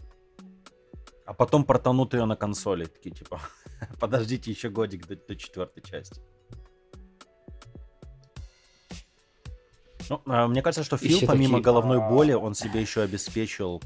[1.32, 2.84] А потом портанут ее на консоли.
[2.84, 3.39] Такие типа,
[4.02, 6.22] подождите еще годик до, до четвертой части.
[10.10, 12.10] Ну, а, мне кажется, что Фил, помимо такие, головной «А».
[12.10, 13.82] боли, он себе еще обеспечил,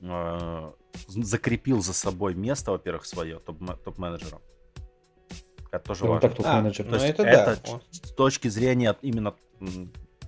[0.00, 0.72] э,
[1.08, 4.40] закрепил за собой место, во-первых, свое топ- топ-менеджера.
[5.70, 6.28] Это тоже он важно.
[6.30, 6.84] так А, топ-менеджер.
[6.86, 7.80] То Ну, есть это это, да.
[7.90, 9.34] с точки зрения именно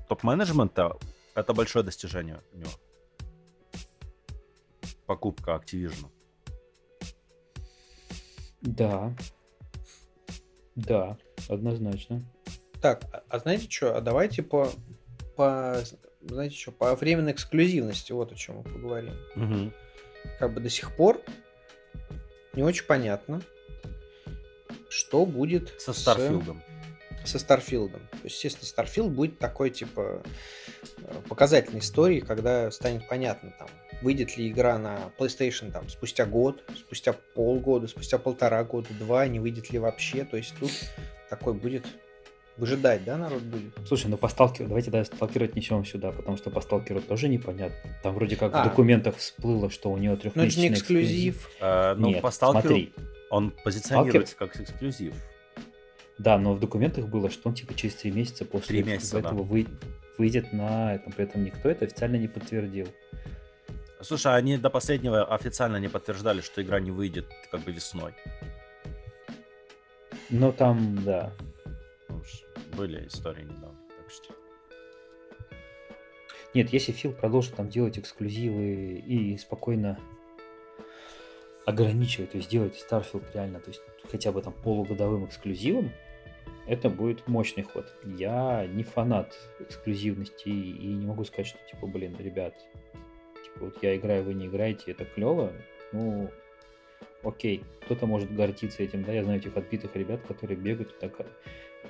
[0.07, 0.99] топ-менеджмента,
[1.35, 2.71] это большое достижение у него.
[5.07, 6.11] Покупка Activision.
[8.62, 9.14] Да.
[10.75, 12.25] Да, однозначно.
[12.81, 13.96] Так, а, а знаете что?
[13.96, 14.70] А давайте по,
[15.37, 15.77] по
[16.22, 19.14] знаете что, по временной эксклюзивности, вот о чем мы поговорим.
[19.35, 19.72] Мгм.
[20.38, 21.20] Как бы до сих пор
[22.55, 23.42] не очень понятно,
[24.88, 26.62] что будет Со с- Starfield ом.
[27.25, 28.01] со Starfield ом.
[28.11, 30.22] То есть, естественно, Starfield будет такой, типа,
[30.98, 33.68] э, показательной историей, когда станет понятно, там,
[34.03, 39.41] выйдет ли игра на PlayStation там спустя год, спустя полгода, спустя полтора года, два, не
[39.41, 40.25] выйдет ли вообще.
[40.25, 40.71] То есть тут
[41.31, 41.87] такой будет
[42.57, 43.73] выжидать, да, народ будет?
[43.87, 47.91] Слушай, ну по сталкеру, давайте да, сталкер отнесем сюда, потому что по сталкеру тоже непонятно.
[48.03, 48.62] Там вроде как А.
[48.62, 51.51] в документах всплыло, что у него Но это же трехмесячный не эксклюзив.
[51.61, 52.93] Э, ну, Нет, по сталкеру смотри.
[53.31, 55.15] он позиционируется как эксклюзив.
[56.19, 59.29] Да, но в документах было, что он типа через три месяца после месяца, да.
[59.31, 59.67] этого вы-
[60.19, 61.12] выйдет на этом.
[61.12, 62.88] При этом никто это официально не подтвердил.
[64.03, 68.12] Слушай, они до последнего официально не подтверждали, что игра не выйдет как бы весной.
[70.29, 71.33] Но там, да.
[72.25, 73.79] Что были истории недавно.
[73.97, 74.35] Так что...
[76.55, 79.99] Нет, если Фил продолжит там делать эксклюзивы и спокойно
[81.65, 85.93] ограничивать, то есть делать Starfield реально, то есть хотя бы там полугодовым эксклюзивом,
[86.67, 87.87] это будет мощный ход.
[88.05, 92.55] Я не фанат эксклюзивности и не могу сказать, что типа, блин, ребят,
[93.55, 95.53] типа вот я играю, вы не играете, это клево.
[95.93, 96.31] Ну,
[97.23, 101.27] окей, кто-то может гордиться этим, да, я знаю этих отбитых ребят, которые бегают и, так,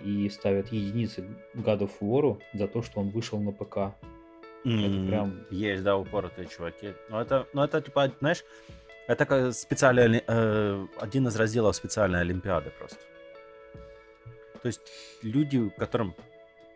[0.04, 3.94] и ставят единицы God of War за то, что он вышел на ПК.
[4.64, 6.94] М, прям- Есть, да, упоротые чуваки.
[7.08, 8.44] Но это, ну, это типа, знаешь,
[9.08, 12.98] это как специальный, э, один из разделов специальной Олимпиады просто.
[14.62, 14.80] То есть
[15.22, 16.14] люди, которым,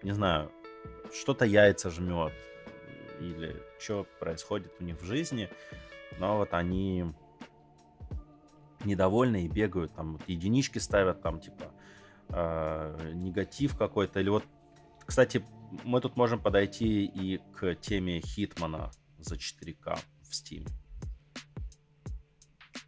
[0.03, 0.51] не знаю,
[1.14, 2.33] что-то яйца жмет,
[3.20, 5.49] или что происходит у них в жизни,
[6.19, 7.12] но вот они
[8.85, 11.73] недовольны и бегают, там вот единички ставят, там типа
[12.29, 14.45] э, негатив какой-то, или вот,
[15.05, 15.45] кстати,
[15.85, 20.69] мы тут можем подойти и к теме Хитмана за 4К в Steam.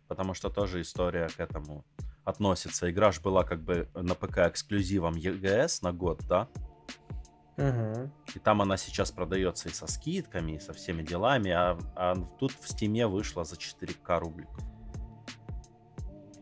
[0.06, 1.84] Потому что тоже история к этому
[2.24, 2.90] относится.
[2.90, 6.48] Игра же была как бы на ПК эксклюзивом EGS на год, да?
[7.58, 8.12] Мгм.
[8.34, 12.52] И там она сейчас продается и со скидками, и со всеми делами, а, а тут
[12.52, 14.62] в Стиме вышла за 4К рубликов.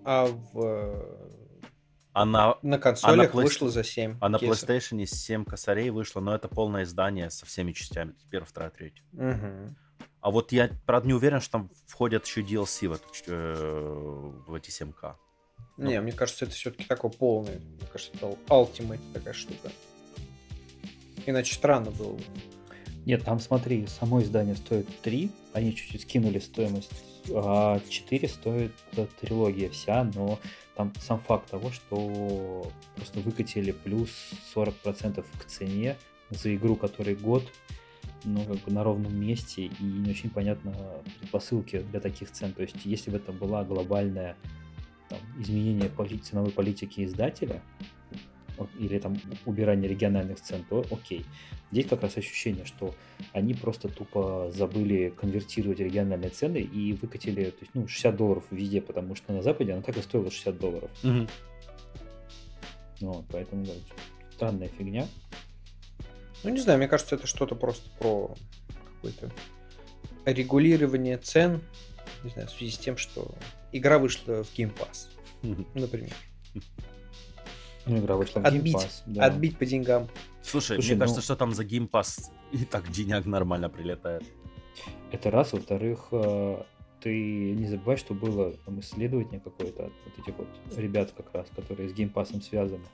[0.04, 1.30] А в, э,
[2.12, 4.16] А на, консолях Play- вышло за 7.
[4.20, 8.14] а на PlayStation 7 косарей вышло, но это полное издание со всеми частями.
[8.30, 9.02] Первая, вторая, третья.
[10.20, 14.32] А вот я, правда, не уверен, что там входят еще DLC в, эту, ч- э,
[14.46, 15.16] в эти 7К.
[15.76, 17.58] Не, мне кажется, это все-таки такой полный.
[17.58, 19.70] Мне кажется, это Ultimate такая штука.
[21.26, 22.22] Иначе странно было бы.
[23.04, 26.90] Нет, там смотри, само издание стоит 3, они чуть-чуть скинули стоимость,
[27.30, 30.40] а 4 стоит э, трилогия вся, но
[30.74, 34.10] там сам факт того, что просто выкатили плюс
[34.54, 35.96] 40% к цене
[36.30, 37.44] за игру, который год,
[38.24, 40.74] ну, как бы на ровном месте, и не очень понятно
[41.20, 42.52] предпосылки для таких цен.
[42.52, 44.36] То есть, если бы это была глобальное
[45.08, 47.62] там, изменение поли- ценовой политики издателя,
[48.78, 51.24] или там убирание региональных цен, то окей.
[51.72, 52.94] Здесь как раз ощущение, что
[53.32, 58.80] они просто тупо забыли конвертировать региональные цены и выкатили то есть, ну, 60 долларов везде,
[58.80, 60.90] потому что на Западе она так и стоила 60 долларов.
[63.00, 63.72] Ну, вот, поэтому да,
[64.32, 65.06] странная фигня.
[66.44, 68.34] Ну, не знаю, мне кажется, это что-то просто про
[68.94, 69.30] какое-то
[70.24, 71.60] регулирование цен,
[72.24, 73.34] не знаю, в связи с тем, что
[73.72, 75.08] игра вышла в Game Pass,
[75.74, 76.14] например.
[77.86, 79.24] Ну, игра вышла в Отбить, Game Pass, да.
[79.26, 80.08] отбить по деньгам.
[80.42, 84.24] Слушай, Слушай, мне ну- кажется, что там за Game Pass и так денег нормально прилетает.
[85.12, 85.52] Это раз.
[85.52, 86.62] Во-вторых, э,
[87.00, 91.46] ты не забывай, что было там исследование какое-то от вот этих вот ребят как раз,
[91.54, 92.84] которые с Game Pass ом связаны,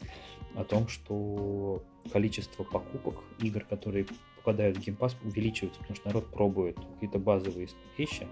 [0.54, 6.26] о том, что количество покупок игр, которые попадают в Game Pass, увеличивается, потому что народ
[6.30, 8.26] пробует какие-то базовые вещи,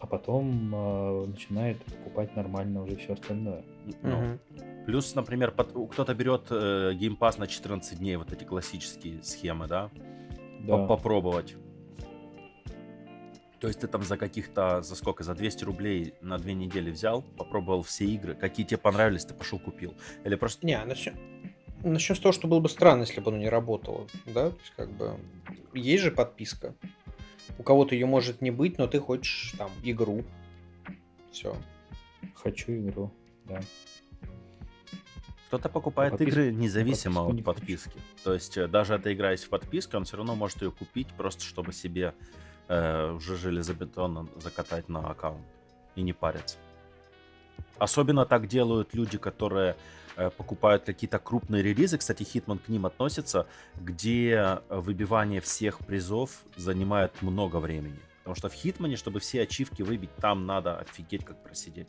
[0.00, 3.64] а потом э, начинает покупать нормально уже все остальное.
[4.02, 4.40] Ну, Мгм.
[4.86, 9.90] Плюс, например, под- кто-то берет э, геймпас на 14 дней, вот эти классические схемы, да?
[10.60, 10.78] Да.
[10.78, 11.56] По- Попробовать.
[13.60, 17.22] То есть ты там за каких-то, за сколько, за 200 рублей на две недели взял,
[17.22, 19.94] попробовал все игры, какие тебе понравились, ты пошел купил.
[20.24, 20.64] Или просто...
[20.64, 21.14] Не, начнем,
[21.82, 24.50] начнем с того, что было бы странно, если бы оно не работало, да?
[24.50, 25.16] То есть, как бы,
[25.74, 26.74] есть же подписка.
[27.56, 30.24] У кого-то ее может не быть, но ты хочешь там игру.
[31.32, 31.56] Все.
[32.34, 33.12] Хочу игру,
[33.44, 33.60] да.
[35.48, 38.00] Кто-то покупает подписку- игры независимо подписку от не подписки.
[38.22, 41.08] То есть э, даже эта игра есть в подписке, он все равно может ее купить,
[41.16, 42.14] просто чтобы себе
[42.68, 45.46] э, уже железобетонно закатать на аккаунт
[45.96, 46.58] и не париться.
[47.78, 49.76] Особенно так делают люди, которые
[50.16, 51.98] э, покупают какие-то крупные релизы.
[51.98, 57.98] Кстати, Hitman к ним относится, где э, выбивание всех призов занимает много времени.
[58.18, 61.88] Потому что в Хитмане, чтобы все ачивки выбить, там надо офигеть как просидеть.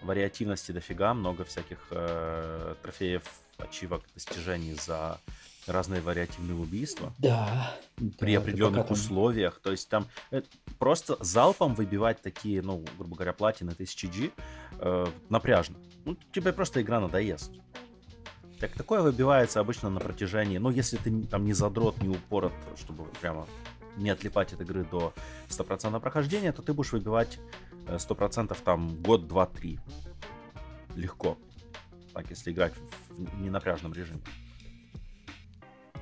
[0.00, 3.24] Вариативности дофига, много всяких э, трофеев,
[3.58, 5.20] ачивок, достижений за
[5.68, 7.76] разные вариативные убийства Да.
[8.18, 9.60] при определенных условиях.
[9.62, 10.42] То есть там э,
[10.78, 14.32] просто залпом выбивать такие, ну, грубо говоря, платины 1000G
[14.80, 15.76] э, напряжно.
[16.04, 17.52] Ну, тебе просто игра надоест.
[18.60, 23.04] Так такое выбивается обычно на протяжении, ну, если ты там не задрот, не упорот, чтобы
[23.20, 23.46] прямо
[23.96, 25.12] не отлипать от игры до
[25.48, 27.38] 100% прохождения, то ты будешь выбивать
[27.86, 29.78] э, 100% там год, два, три.
[30.96, 31.36] Легко.
[32.14, 32.72] Так, если играть
[33.10, 34.20] в ненапряжном режиме.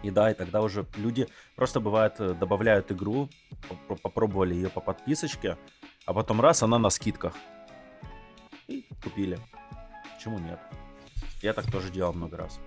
[0.02, 3.28] И да, и тогда уже люди просто бывает э, добавляют игру,
[3.88, 5.56] поп- попробовали ее по подписочке,
[6.04, 7.34] а потом раз, она на скидках.
[8.68, 9.38] И купили.
[10.14, 10.58] Почему нет?
[11.42, 12.60] Я так тоже делал много раз.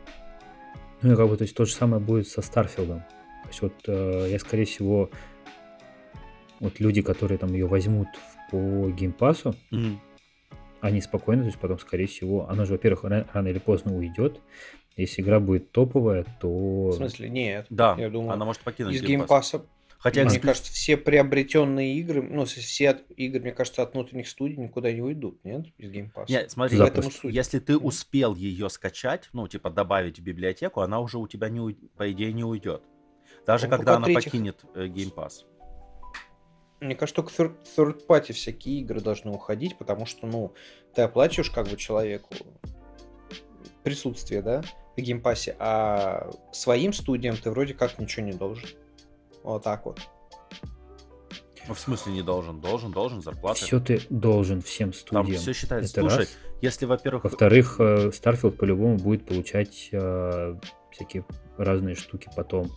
[1.02, 3.00] Ну и как бы, то есть то же самое будет со Старфилдом.
[3.44, 5.10] То есть вот э, я, скорее всего,
[6.60, 8.08] вот люди, которые там ее возьмут
[8.52, 9.56] по Game Pass у,
[10.82, 14.42] они спокойно, то есть потом, скорее всего, она же, во-первых, ра- рано или поздно уйдет.
[14.98, 16.90] Если игра будет топовая, то...
[16.90, 17.66] В смысле, нет.
[17.70, 19.66] Да, Я думаю, она может покинуть из Game Pass а,
[19.98, 24.30] Хотя мне эксклю- кажется, все приобретенные игры, ну, все от- игры, мне кажется, от внутренних
[24.30, 25.66] студий никуда не уйдут, нет?
[25.78, 26.32] Из Game Pass а.
[26.32, 26.78] Нет, смотри,
[27.12, 27.34] суть.
[27.36, 31.74] если ты успел ее скачать, ну, типа, добавить в библиотеку, она уже у тебя, не,
[31.98, 32.82] по идее, не уйдет.
[33.46, 35.44] Даже Ну, когда она третьих- покинет э, Game Pass.
[36.80, 40.54] Мне кажется, только third, third party всякие игры должны уходить, потому что, ну,
[40.96, 42.34] ты оплачиваешь как бы человеку
[43.84, 44.62] присутствие, да,
[44.98, 48.68] в геймпассе, а своим студиям ты вроде как ничего не должен.
[49.44, 50.00] Вот так вот.
[51.68, 52.60] Ну, в смысле не должен?
[52.62, 53.64] Должен, должен, зарплата.
[53.64, 55.40] Все ты должен всем Там студиям.
[55.40, 55.92] все считается.
[55.92, 56.38] Это Слушай, раз.
[56.62, 60.56] если, во-первых, Во-вторых, э, Starfield по-любому будет получать э,
[60.92, 61.26] всякие
[61.58, 62.72] разные штуки потом.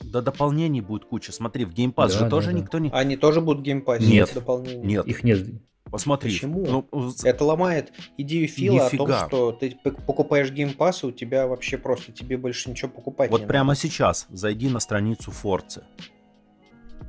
[0.00, 1.32] до дополнений будет куча.
[1.32, 2.58] Смотри, в Game Pass Да, же да, тоже да.
[2.60, 2.90] никто не...
[2.90, 4.30] Они тоже будут в Game Pass е Нет.
[4.32, 4.84] дополнения.
[4.86, 5.44] Нет, Их нет.
[5.90, 6.30] Посмотри.
[6.32, 6.86] Почему?
[6.92, 9.26] Ну, Это ломает идею Фила о том, Нифига.
[9.28, 13.40] что ты покупаешь Game Pass, и у тебя вообще просто тебе больше ничего покупать вот
[13.42, 13.80] не прямо надо.
[13.80, 15.82] сейчас зайди на страницу Forza.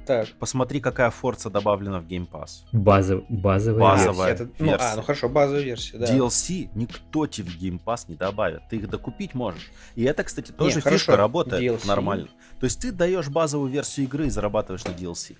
[0.05, 0.27] Так.
[0.39, 2.63] Посмотри, какая Forza добавлена в Pass.
[2.71, 4.29] Базов, базовая, Базовая.
[4.29, 4.43] версия.
[4.45, 4.95] Это- ну, а, версия.
[4.95, 6.05] ну хорошо, базовая версия, да.
[6.07, 8.61] DLC никто тебе в Pass не добавит.
[8.71, 9.69] Ты их докупить можешь.
[9.95, 11.85] И это, кстати, тоже Не, фишка хорошо, работает DLC.
[11.87, 12.27] нормально.
[12.59, 15.37] То есть ты даешь базовую версию игры и зарабатываешь на DLC.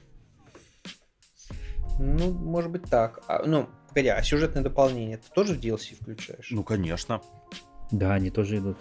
[2.00, 3.20] Ну, может быть так.
[3.28, 6.47] А, ну, погоди, а сюжетное дополнение ты тоже в DLC включаешь?
[6.50, 7.22] Ну, конечно.
[7.91, 8.78] Да, они тоже идут.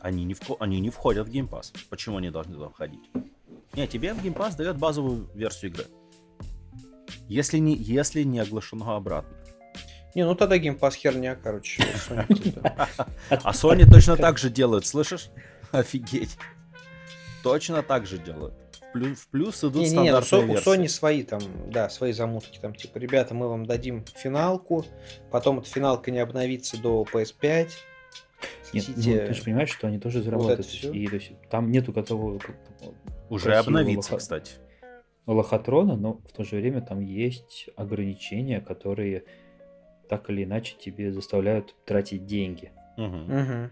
[0.00, 1.72] Они не, вхо- они не входят в Game Pass.
[1.90, 3.10] Почему они должны туда входить?
[3.74, 5.86] Не, тебе в Game Pass дает базовую версию игры.
[7.28, 9.36] Если не, если не оглашено обратно.
[10.14, 11.82] Не, ну тогда геймпас херня, короче.
[13.30, 15.30] А Sony точно так же делают, слышишь?
[15.72, 16.36] Офигеть.
[17.42, 18.54] Точно так же делают.
[18.92, 20.66] Плюс, в плюс идут ну, стандартные Со- у версии.
[20.84, 21.40] Sony свои там,
[21.70, 22.58] да, свои замутки.
[22.60, 24.84] Там, типа, ребята, мы вам дадим финалку,
[25.30, 27.68] потом эта финалка не обновится до PS5,
[28.72, 30.66] Нет, ну, Хотите- ты же понимаешь, что они тоже заработают.
[30.66, 30.92] всё?
[30.92, 32.40] и то есть, там нету готового
[33.30, 34.54] Уже обновится, лоха- кстати.
[35.26, 39.24] лохотрона, но в то же время там есть ограничения, которые
[40.08, 42.72] так или иначе тебе заставляют тратить деньги.
[42.98, 43.24] Мгм.
[43.40, 43.70] Мгм.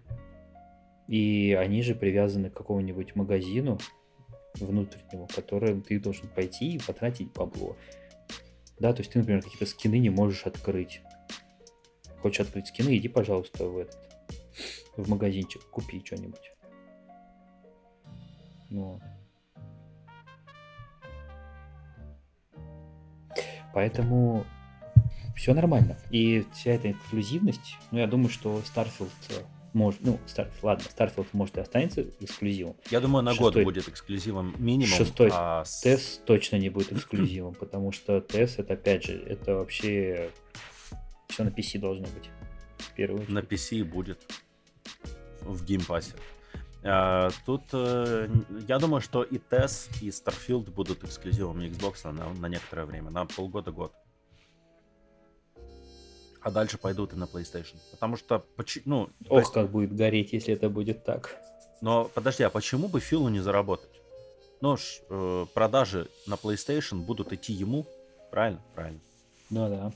[1.08, 3.78] И они же привязаны к какому-нибудь магазину
[4.58, 7.76] внутреннему, в который ты должен пойти и потратить бабло.
[8.78, 11.02] Да, то есть ты, например, какие-то скины не можешь открыть.
[12.20, 14.10] Хочешь открыть скины, иди, пожалуйста, в этот
[14.96, 16.52] в магазинчик, купи что-нибудь.
[18.68, 19.00] Ну.
[23.72, 24.44] Поэтому
[25.36, 25.96] все нормально.
[26.10, 29.42] И вся эта эксклюзивность, ну, я думаю, что Starfield э,
[29.72, 32.76] может, ну, Starfield, ладно, Starfield может и останется эксклюзивом.
[32.90, 34.96] Я думаю, на год Шестой- будет эксклюзивом минимум.
[34.96, 40.30] Шестой а ТЭС точно не будет эксклюзивом, потому что ТЭС это опять же, это вообще
[41.28, 42.30] все на PC должно быть.
[42.78, 43.40] В первую на.
[43.40, 44.18] PC будет
[45.42, 46.14] в геймпассе.
[46.82, 48.28] А, Тут э,
[48.68, 53.26] я думаю, что и TES, и Starfield будут эксклюзивами Xbox на, на некоторое время, на
[53.26, 53.92] полгода-год.
[56.42, 57.76] А дальше пойдут и на PlayStation.
[57.90, 58.44] Потому что,
[58.84, 61.36] ну, Ох, есть- как будет гореть, если это будет так.
[61.82, 63.90] но подожди, а почему бы Филу не заработать?
[64.62, 67.86] Ну ж, э, продажи на PlayStation будут идти ему,
[68.30, 68.60] правильно?
[68.74, 69.00] Правильно.
[69.50, 69.92] Ну да.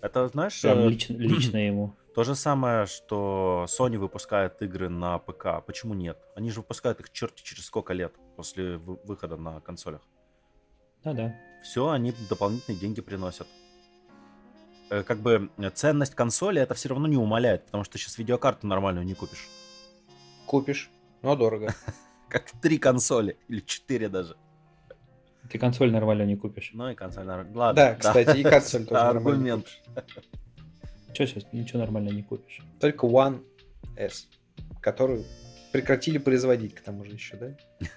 [0.00, 1.94] Это, знаешь, Прям э, лично, лично ему.
[2.14, 5.62] То же самое, что Sony выпускает игры на ПК.
[5.66, 6.18] Почему нет?
[6.34, 10.00] Они же выпускают их черти через сколько лет после вы- выхода на консолях.
[11.04, 11.34] Ну да.
[11.62, 13.46] Все, они дополнительные деньги приносят.
[14.90, 18.66] Э, Как бы э, ценность консоли это все равно не умаляет, потому что сейчас видеокарту
[18.66, 19.48] нормальную не купишь.
[20.46, 20.90] Купишь,
[21.22, 21.74] но дорого.
[22.28, 24.36] Как три консоли, или четыре даже.
[25.50, 26.70] Ты консоль нормально не купишь.
[26.74, 27.56] Ну и консоль нормально.
[27.56, 27.82] Ладно.
[27.82, 29.66] Да, кстати, и консоль тоже аргумент.
[31.14, 32.60] Че сейчас ничего нормально не купишь?
[32.80, 33.44] Только One
[33.96, 34.28] S,
[34.80, 35.24] которую
[35.76, 37.54] прекратили производить, к тому же еще, да?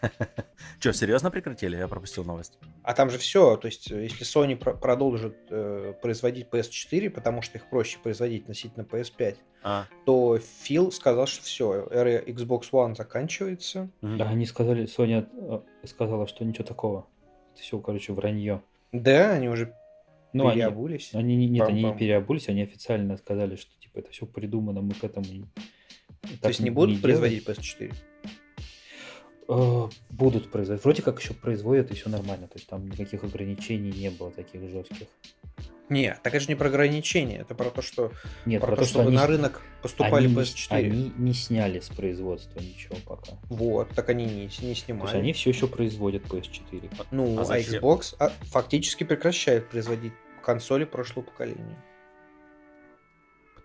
[0.80, 1.77] Че, серьезно прекратили?
[1.77, 2.57] Я пропустил новость.
[2.84, 7.41] А там же все, то есть, э, если Sony про- продолжит э, производить PS4, потому
[7.41, 12.95] что их проще производить относительно PS5, А, то Фил сказал, что все, эра Xbox One
[12.95, 13.89] заканчивается.
[14.01, 17.07] Да, они сказали, Соня э, сказала, что ничего такого.
[17.53, 18.61] Это все, короче, вранье.
[18.91, 19.73] Да, они уже
[20.34, 21.11] Ну, они, переобулись.
[21.13, 24.93] они не- нет, они не переобулись, они официально сказали, что типа это все придумано, мы
[24.93, 25.45] к этому не-
[26.41, 27.20] То есть не будут делаем.
[27.20, 27.93] производить PS4?
[29.49, 30.84] Э, Будут производить.
[30.84, 32.47] Вроде как еще производят, и все нормально.
[32.47, 35.07] То есть там никаких ограничений не было таких жестких.
[35.89, 38.11] Не, так это же не про ограничения, это про то, что,
[38.45, 40.76] Нет, про то, чтобы они, на рынок поступали они, не- PS4.
[40.76, 43.39] они не сняли с производства ничего пока.
[43.49, 46.91] Вот, так они не, не То есть они все еще производят PS4.
[47.09, 47.59] Ну, А а?
[47.59, 50.13] Xbox фактически прекращает производить
[50.43, 51.84] консоли прошлого поколения.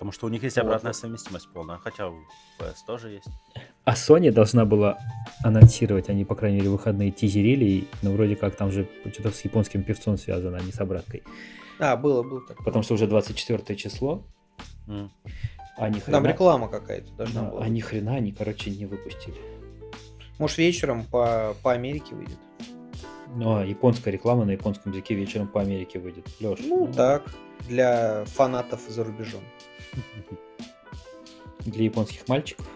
[0.04, 0.64] Потому что у них есть Вот.
[0.66, 2.16] обратная совместимость полная, хотя у
[2.60, 3.26] PS тоже есть.
[3.86, 4.98] А Sony должна была
[5.42, 9.40] анонсировать, они, по крайней мере, выходные тизерили, и, ну, вроде как там же что-то с
[9.46, 11.22] японским певцом связано, а не с обраткой.
[11.78, 12.58] А, было, было так.
[12.62, 14.22] Потому что уже 24 число,
[14.88, 15.10] М.
[15.78, 17.64] а ни хрена, Там реклама какая-то должна да, была.
[17.64, 19.36] а ни хрена они, короче, не выпустили.
[20.38, 22.36] Может, вечером по, по Америке выйдет?
[23.36, 26.28] Ну, а японская реклама на японском языке вечером по Америке выйдет.
[26.40, 27.22] Леш, Ну, так,
[27.70, 29.40] для фанатов за рубежом.
[31.64, 32.66] Для японских мальчиков.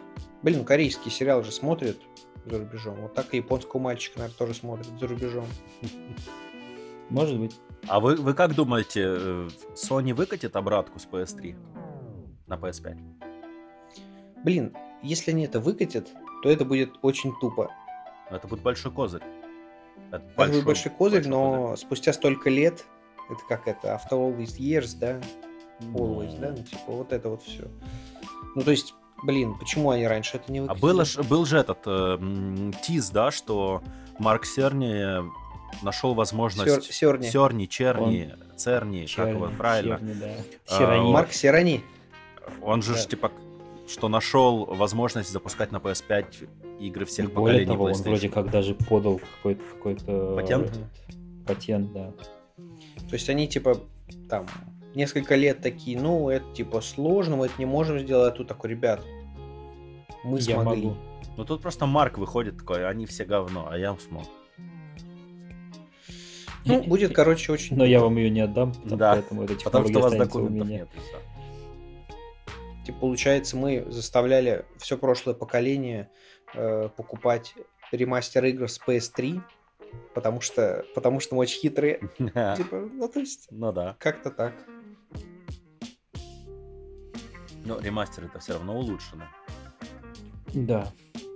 [0.42, 1.98] Блин, корейский сериал же смотрят
[2.44, 2.96] за рубежом.
[3.00, 5.46] Вот так и японского мальчика, наверное, тоже смотрят за рубежом.
[7.10, 7.56] Может быть.
[7.86, 11.56] А вы, вы как думаете, э, Sony выкатит обратку с PS3
[12.46, 12.98] на PS5?
[14.44, 16.08] Блин, если они это выкатят,
[16.42, 17.70] то это будет очень тупо.
[18.30, 19.22] Это будет большой козырь.
[20.10, 22.84] Это Это будет большой козырь, большой но спустя столько лет,
[23.30, 25.20] это как это, after all these years, да,
[25.94, 27.64] always, да, ну, типа вот это вот все.
[28.54, 30.82] Ну, то есть, блин, почему они раньше это не А выкатили?
[30.82, 32.18] было ж- был же этот э,
[32.82, 33.82] тиз, да, что
[34.18, 35.22] Марк Серни
[35.82, 36.70] нашел возможность...
[36.70, 37.28] Сер- Серни.
[37.28, 39.98] Серни, Черни, Церни, как его Черни, правильно.
[39.98, 40.30] черни, да.
[40.70, 41.02] А.
[41.02, 41.82] Марк Сирани.
[42.62, 43.10] Он же ж, Да.
[43.10, 43.32] типа,
[43.86, 46.48] что нашел возможность запускать на PS5
[46.80, 48.02] игры И всех более поколений того, он PlayStation.
[48.04, 50.78] вроде как даже подал какой-то какой-то Патент?
[51.46, 52.12] Патент, да.
[53.08, 53.78] То есть они, типа,
[54.28, 54.46] там,
[54.94, 58.70] несколько лет такие, ну, это, типа, сложно, мы это не можем сделать, а тут такой,
[58.70, 59.02] ребят,
[60.24, 60.82] мы Я смогли.
[60.86, 60.96] могу.
[61.36, 64.24] Ну тут просто Марк выходит такой, они все говно, а я смог.
[66.64, 67.76] Ну, будет, короче, очень...
[67.76, 70.12] Но я вам ее не отдам, там, Да, поэтому эта Потому технология что у вас
[70.12, 70.78] останется у документов меня.
[70.80, 70.88] нет.
[72.82, 72.86] и.
[72.86, 76.10] Типа, получается, мы заставляли все прошлое поколение
[76.54, 77.54] э, покупать
[77.92, 79.40] ремастер игр с PS3,
[80.14, 82.00] потому что, потому что мы очень хитрые.
[82.18, 83.96] Типа, ну, то есть, Ну да.
[83.98, 84.54] как-то так.
[87.68, 89.24] Но ремастер это все равно улучшено.
[90.54, 90.90] Да.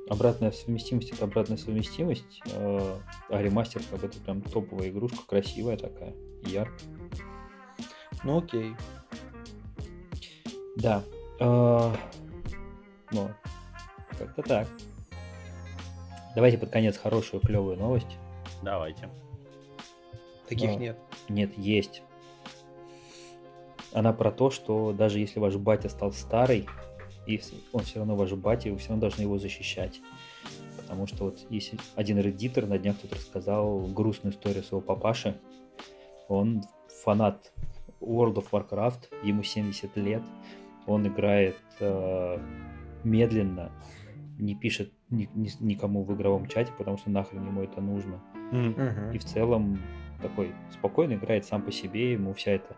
[0.08, 5.76] Обратная совместимость это обратная совместимость, э, а ремастер как бы это прям топовая игрушка, красивая
[5.76, 6.88] такая, яркая.
[8.24, 8.74] Ну окей.
[10.76, 11.02] Да.
[11.38, 11.94] э,
[13.10, 13.30] Ну,
[14.18, 14.68] как-то так.
[16.34, 18.16] Давайте под конец хорошую, клевую новость.
[18.62, 19.10] Давайте.
[20.48, 20.78] Таких Ну.
[20.78, 20.98] нет.
[21.28, 22.02] Нет, есть.
[23.94, 26.66] Она про то, что даже если ваш батя стал старый,
[27.26, 27.40] и
[27.72, 30.00] он все равно ваш батя, вы все равно должны его защищать.
[30.76, 35.36] Потому что вот если один реддитор на днях тут рассказал грустную историю своего папаши.
[36.28, 36.62] Он
[37.04, 37.52] фанат
[38.00, 40.22] World of Warcraft, ему 70 лет.
[40.86, 42.38] Он играет э,
[43.04, 43.70] медленно,
[44.38, 48.20] не пишет ни- ни- никому в игровом чате, потому что нахрен ему это нужно
[48.50, 49.12] Мгм.
[49.12, 49.78] и в целом
[50.20, 52.76] такой спокойно играет сам по себе, ему вся эта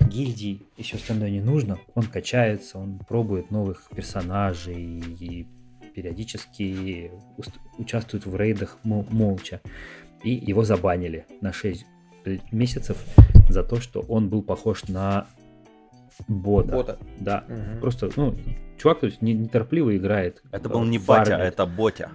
[0.00, 1.78] гильдии и все остальное не нужно.
[1.94, 5.46] Он качается, он пробует новых персонажей и
[5.94, 7.10] периодически
[7.78, 9.60] участвует в рейдах мол- молча.
[10.22, 11.86] И его забанили на 6
[12.52, 13.02] месяцев
[13.48, 15.26] за то, что он был похож на
[16.28, 16.72] бота.
[16.72, 16.98] Бота.
[17.20, 17.44] Да.
[17.48, 17.80] Мгм.
[17.80, 18.34] Просто, ну,
[18.78, 20.42] чувак то есть, не- неторопливо играет.
[20.50, 21.46] Это э, был не батя, фармит.
[21.52, 22.10] это ботя.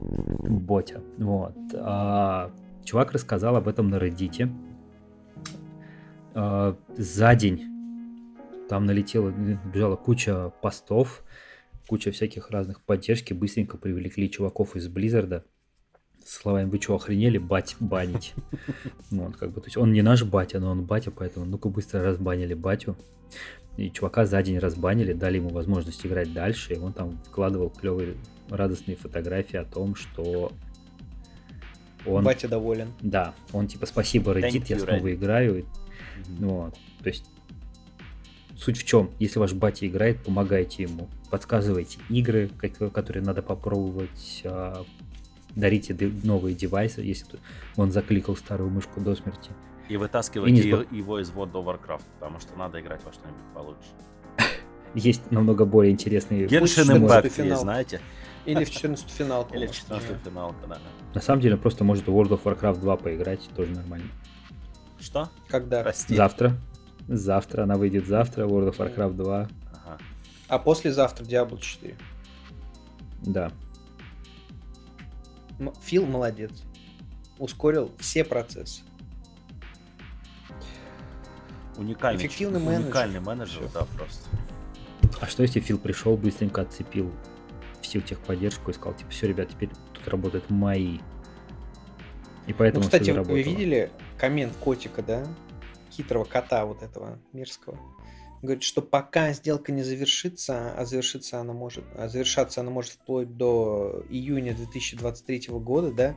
[0.00, 1.00] Ботя.
[1.18, 1.54] Вот.
[1.74, 2.50] А,
[2.84, 4.50] чувак рассказал об этом на Reddit.
[6.38, 7.64] А, за день
[8.68, 11.24] там налетела, бежала куча постов,
[11.88, 13.32] куча всяких разных поддержки.
[13.32, 15.44] Быстренько привлекли чуваков из Близзарда.
[16.22, 18.34] С словами, вы что, охренели бать банить?
[19.10, 21.68] Ну, Вот, как бы, то есть он не наш батя, но он батя, поэтому ну-ка
[21.68, 22.96] быстро разбанили батю.
[23.78, 28.16] И чувака за день разбанили, дали ему возможность играть дальше, и он там вкладывал клевые
[28.50, 30.52] радостные фотографии о том, что
[32.04, 32.24] он...
[32.24, 32.92] Батя доволен.
[33.00, 35.66] Да, он типа спасибо, Reddit, я снова Reddit.
[36.28, 36.52] Играю.
[36.52, 37.24] Вот, то есть
[38.56, 39.10] суть в чем?
[39.18, 42.50] Если ваш батя играет, помогайте ему, подсказывайте игры,
[42.92, 44.84] которые надо попробовать, а,
[45.54, 47.38] дарите новые девайсы, если
[47.76, 49.50] он закликал старую мышку до смерти.
[49.88, 53.54] И вытаскивайте И не его- из World of Warcraft, потому что надо играть во что-нибудь
[53.54, 53.88] получше.
[54.94, 56.46] Есть намного более интересные...
[56.46, 58.00] 14-й Impact есть, знаете?
[58.46, 59.48] Или в 14 финал.
[59.52, 60.78] Или в 14 финал, да.
[61.14, 64.06] На самом деле, просто может в World of Warcraft 2 поиграть, тоже нормально.
[65.06, 65.30] Что?
[65.48, 65.82] Когда?
[65.84, 66.16] Прости.
[66.16, 66.58] Завтра.
[67.06, 69.48] Завтра, она выйдет завтра, World of Warcraft 2.
[69.84, 69.98] Ага.
[70.48, 71.96] А послезавтра Diablo 4.
[73.22, 73.52] Да.
[75.82, 76.50] Фил молодец.
[77.38, 78.82] Ускорил все процессы.
[81.76, 82.86] Уникальный, Эффективный менеджер.
[82.86, 83.70] уникальный менеджер, Всё.
[83.72, 84.28] да, просто.
[85.20, 87.12] А что если Фил пришел, быстренько отцепил
[87.80, 90.96] всю техподдержку и сказал, типа, все, ребят, теперь тут работают мои.
[92.46, 95.26] И Ну, поэтому всё кстати, вы видели коммент котика, да?
[95.90, 97.78] Хитрого кота вот этого мерзкого.
[98.42, 103.36] Говорит, что пока сделка не завершится, а завершится она может, а завершаться она может вплоть
[103.36, 106.16] до июня 2023 года, да?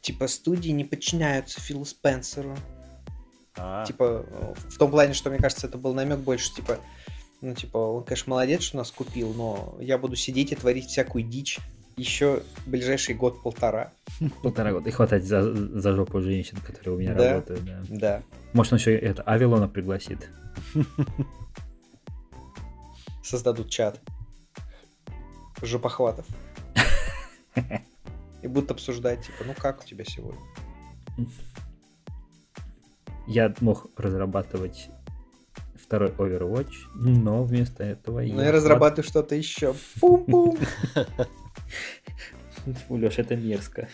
[0.00, 2.56] Типа студии не подчиняются Филу Спенсеру.
[3.56, 4.26] А, Типа,
[4.68, 6.78] в том плане, что, мне кажется, это был намек больше, типа,
[7.40, 11.24] ну, типа, он, конечно, молодец, что нас купил, но я буду сидеть и творить всякую
[11.24, 11.60] дичь
[11.96, 13.92] еще ближайший год-полтора.
[14.42, 14.88] Полтора года.
[14.88, 17.34] И хватать за, за жопу женщин, которые у меня Да.
[17.34, 17.64] работают.
[17.64, 17.82] Да.
[17.88, 18.22] Да.
[18.52, 20.30] Может, он еще это Авилона пригласит.
[23.22, 24.00] Создадут чат.
[25.62, 26.26] Жопохватов.
[28.42, 30.40] И будут обсуждать, типа, ну как у тебя сегодня?
[33.26, 34.90] Я мог разрабатывать
[35.82, 39.74] второй Overwatch, но вместо этого Ну я разрабатываю что-то еще.
[40.00, 40.58] Пум-пум.
[42.88, 43.88] Леш, это мерзко.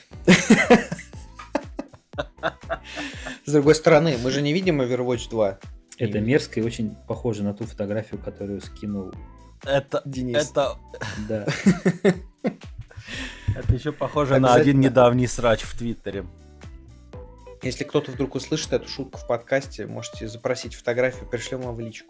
[3.45, 5.59] С другой стороны, мы же не видим Overwatch 2.
[5.99, 9.13] Это И- мерзко и очень похоже на ту фотографию, которую скинул.
[9.65, 10.37] это, Денис.
[10.51, 10.77] это,
[11.29, 11.47] Да.
[13.57, 16.25] это еще похоже на один недавний срач в Твиттере.
[17.63, 22.09] Если кто-то вдруг услышит эту шутку в подкасте, можете запросить фотографию, пришлем вам в личку.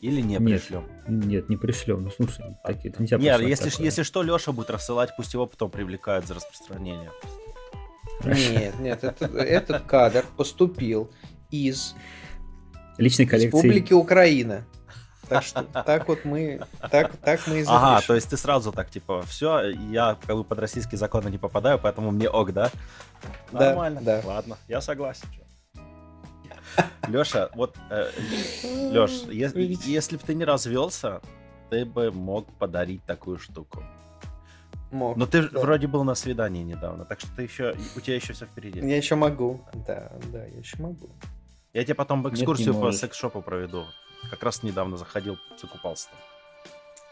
[0.00, 0.42] Или не Нет.
[0.44, 0.88] пришлем.
[1.06, 2.04] Нет, не пришлем.
[2.04, 3.84] Ну слушай, так, это нельзя Нет, если, такое.
[3.84, 7.10] если что, Леша будет рассылать, пусть его потом привлекают за распространение.
[8.24, 11.10] Нет, нет, это- этот кадр поступил
[11.50, 11.94] из
[12.98, 13.56] Личной коллекции.
[13.56, 14.64] Республики Украина.
[15.28, 18.06] Так что так вот мы, так, так мы и Ага, запишем.
[18.08, 21.78] то есть ты сразу так, типа, все, я как бы под российские законы не попадаю,
[21.78, 22.70] поэтому мне ок, да?
[23.52, 24.00] Да, Нормально.
[24.02, 24.20] да.
[24.24, 25.28] Ладно, я согласен.
[27.08, 29.24] Леша, вот, Леш,
[29.54, 29.92] Видите?
[29.92, 31.20] если бы ты не развелся,
[31.70, 33.82] ты бы мог подарить такую штуку.
[34.90, 35.16] Мог.
[35.16, 35.60] Но ты ж Да.
[35.60, 38.80] вроде был на свидании недавно, так что ты еще, у тебя еще все впереди.
[38.80, 39.60] Я еще могу.
[39.86, 41.08] Да, да, я еще могу.
[41.72, 43.84] Я тебе потом Нет, экскурсию не по секс-шопу проведу
[44.30, 46.18] Как раз недавно заходил, закупался там.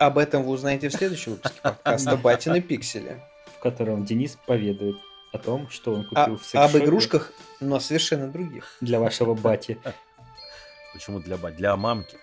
[0.09, 3.23] Об этом вы узнаете в следующем выпуске подкаста «Батины пиксели».
[3.57, 4.97] В котором Денис поведает
[5.33, 8.77] о том, что он А- купил в об секс-шопе игрушках, но совершенно других.
[8.81, 9.79] для вашего бати.
[10.93, 11.57] Почему для бать?
[11.57, 12.17] Для мамки.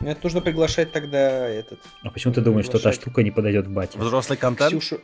[0.00, 1.80] Ну, это нужно приглашать тогда этот...
[2.02, 3.98] А почему ты думаешь, что та штука не подойдет бате?
[3.98, 4.70] Взрослый контент?
[4.70, 5.00] Ксюшу...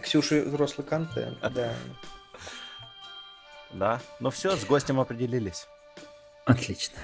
[0.00, 1.74] Ксюши взрослый контент, да.
[3.72, 4.00] Да.
[4.20, 5.66] Ну все, с гостем определились.
[6.46, 6.98] Отлично.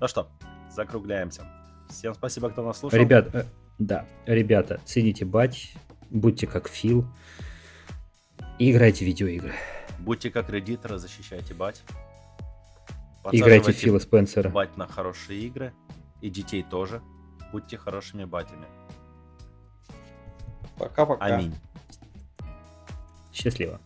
[0.00, 0.28] Ну что,
[0.70, 1.44] закругляемся.
[1.90, 2.98] Всем спасибо, кто нас слушал.
[2.98, 3.44] Ребят, э,
[3.78, 5.72] да, ребята, цените бать,
[6.10, 7.06] будьте как Фил
[8.58, 9.54] и играйте в видеоигры.
[9.98, 11.82] Будьте как редиторы, защищайте бать.
[13.32, 14.48] Играйте в Фила Спенсера.
[14.48, 15.72] бать на хорошие игры.
[16.20, 17.02] И детей тоже.
[17.52, 18.66] Будьте хорошими батями.
[20.78, 21.24] Пока-пока.
[21.24, 21.54] Аминь.
[23.32, 23.80] Счастливо.